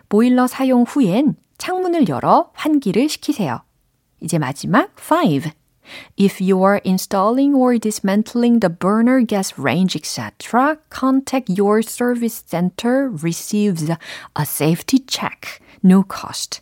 보일러 0.09 0.46
사용 0.46 0.85
후엔 0.85 1.37
창문을 1.59 2.09
열어 2.09 2.50
환기를 2.55 3.09
시키세요. 3.09 3.62
이제 4.20 4.38
마지막 4.38 4.94
5. 4.96 5.50
If 6.16 6.40
you 6.40 6.62
are 6.62 6.81
installing 6.85 7.55
or 7.55 7.79
dismantling 7.79 8.61
the 8.61 8.68
burner 8.68 9.20
gas 9.20 9.59
range, 9.59 9.96
etc., 9.96 10.79
contact 10.90 11.48
your 11.48 11.83
service 11.83 12.42
center 12.46 13.11
receives 13.11 13.90
a 13.90 14.44
safety 14.44 14.98
check. 15.07 15.61
No 15.83 16.03
cost. 16.03 16.61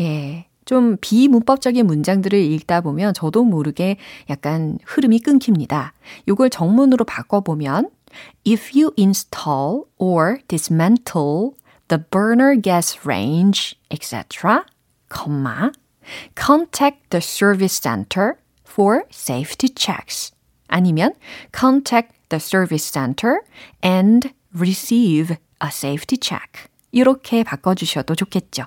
예. 0.00 0.46
좀 0.64 0.98
비문법적인 1.00 1.86
문장들을 1.86 2.38
읽다 2.38 2.82
보면 2.82 3.14
저도 3.14 3.44
모르게 3.44 3.96
약간 4.28 4.78
흐름이 4.84 5.20
끊깁니다. 5.20 5.94
이걸 6.26 6.50
정문으로 6.50 7.06
바꿔보면 7.06 7.88
If 8.46 8.72
you 8.74 8.92
install 8.98 9.84
or 9.96 10.40
dismantle 10.48 11.54
the 11.88 12.04
burner 12.10 12.54
gas 12.54 12.98
range, 13.06 13.76
etc., 13.90 14.64
comma, 15.08 15.72
contact 16.34 17.10
the 17.10 17.20
service 17.20 17.80
center 17.80 18.36
for 18.78 19.02
safety 19.10 19.68
checks. 19.74 20.30
아니면 20.68 21.14
contact 21.52 22.12
the 22.28 22.38
service 22.38 22.84
center 22.84 23.40
and 23.82 24.30
receive 24.54 25.36
a 25.60 25.68
safety 25.68 26.16
check. 26.16 26.68
이렇게 26.92 27.42
바꿔주셔도 27.42 28.14
좋겠죠. 28.14 28.66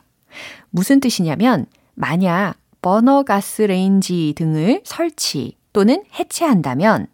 무슨 0.70 1.00
뜻이냐면 1.00 1.66
만약 1.96 2.56
버너 2.82 3.24
가스 3.24 3.62
레인지 3.62 4.34
등을 4.36 4.82
설치 4.84 5.56
또는 5.72 6.04
해체한다면 6.20 7.08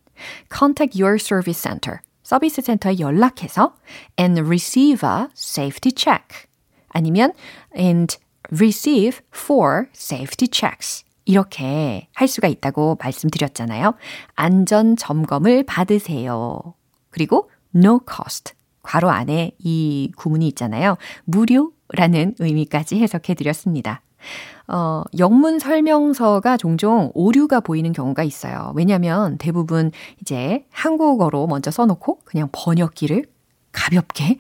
contact 0.52 1.00
your 1.00 1.18
service 1.20 1.62
center 1.62 2.00
서비스 2.24 2.62
센터에 2.62 3.00
연락해서 3.00 3.76
and 4.20 4.42
receive 4.42 5.08
a 5.08 5.28
safety 5.36 5.94
check 5.96 6.48
아니면 6.90 7.34
and 7.78 8.18
receive 8.52 9.22
four 9.32 9.88
safety 9.94 10.48
checks 10.50 11.04
이렇게 11.28 12.08
할 12.14 12.28
수가 12.28 12.48
있다고 12.48 12.98
말씀드렸잖아요. 13.02 13.94
안전 14.36 14.96
점검을 14.96 15.64
받으세요. 15.64 16.74
그리고 17.10 17.50
no 17.76 18.00
cost 18.10 18.54
괄호 18.82 19.10
안에 19.10 19.52
이 19.60 20.12
구문이 20.16 20.48
있잖아요. 20.50 20.96
무료라는 21.26 22.36
의미까지 22.40 23.00
해석해 23.00 23.34
드렸습니다. 23.34 24.02
어, 24.70 25.04
영문 25.20 25.60
설명서가 25.60 26.56
종종 26.56 27.12
오류가 27.14 27.60
보이는 27.60 27.92
경우가 27.92 28.24
있어요. 28.24 28.72
왜냐면 28.76 29.38
대부분 29.38 29.92
이제 30.22 30.66
한국어로 30.72 31.48
먼저 31.48 31.72
써놓고 31.72 32.20
그냥 32.24 32.48
번역기를 32.54 33.26
가볍게 33.74 34.40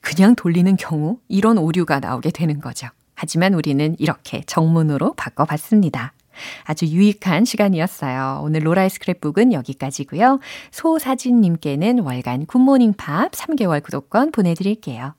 그냥 0.00 0.36
돌리는 0.36 0.76
경우 0.76 1.18
이런 1.28 1.58
오류가 1.58 1.98
나오게 1.98 2.30
되는 2.30 2.60
거죠. 2.60 2.88
하지만 3.24 3.54
우리는 3.54 3.96
이렇게 3.98 4.42
정문으로 4.46 5.14
바꿔봤습니다. 5.14 6.12
아주 6.64 6.84
유익한 6.84 7.46
시간이었어요. 7.46 8.42
오늘 8.44 8.66
로라의 8.66 8.90
스크랩북은 8.90 9.54
여기까지고요. 9.54 10.40
소사진님께는 10.70 12.00
월간 12.00 12.44
굿모닝 12.44 12.92
팝 12.98 13.32
3개월 13.32 13.82
구독권 13.82 14.30
보내드릴게요. 14.30 15.14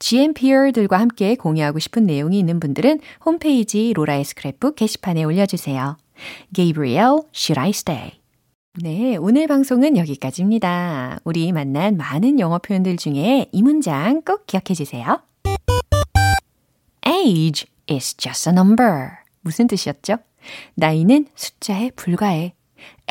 GMPR들과 0.00 0.98
함께 0.98 1.36
공유하고 1.36 1.78
싶은 1.78 2.06
내용이 2.06 2.40
있는 2.40 2.58
분들은 2.58 2.98
홈페이지 3.24 3.92
로라의 3.92 4.24
스크랩북 4.24 4.74
게시판에 4.74 5.22
올려주세요. 5.22 5.96
Gabriel, 6.52 7.20
Should 7.32 7.60
I 7.60 7.70
Stay? 7.70 8.10
네, 8.82 9.16
오늘 9.16 9.46
방송은 9.46 9.96
여기까지입니다. 9.96 11.20
우리 11.22 11.52
만난 11.52 11.96
많은 11.96 12.40
영어 12.40 12.58
표현들 12.58 12.96
중에 12.96 13.46
이 13.52 13.62
문장 13.62 14.22
꼭 14.22 14.44
기억해 14.48 14.74
주세요. 14.74 15.20
Age 17.06 17.66
is 17.90 18.16
just 18.16 18.48
a 18.48 18.52
number. 18.52 19.10
무슨 19.40 19.66
뜻이었죠? 19.66 20.16
나이는 20.74 21.26
숫자에 21.34 21.90
불과해. 21.96 22.54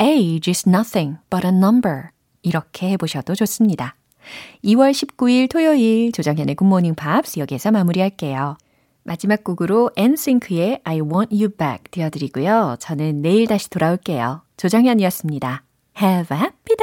Age 0.00 0.50
is 0.50 0.68
nothing 0.68 1.18
but 1.30 1.46
a 1.46 1.52
number. 1.52 2.08
이렇게 2.42 2.90
해보셔도 2.90 3.34
좋습니다. 3.34 3.96
2월 4.64 4.92
19일 4.92 5.50
토요일 5.50 6.12
조정현의 6.12 6.54
굿모닝 6.54 6.94
팝스 6.94 7.38
여기에서 7.38 7.70
마무리할게요. 7.70 8.56
마지막 9.02 9.44
곡으로 9.44 9.90
엔싱크의 9.96 10.80
I 10.84 11.00
Want 11.00 11.34
You 11.34 11.50
Back 11.50 11.84
띄워드리고요. 11.90 12.76
저는 12.80 13.20
내일 13.20 13.46
다시 13.46 13.68
돌아올게요. 13.68 14.42
조정현이었습니다. 14.56 15.62
Have 16.00 16.36
a 16.36 16.42
happy 16.42 16.76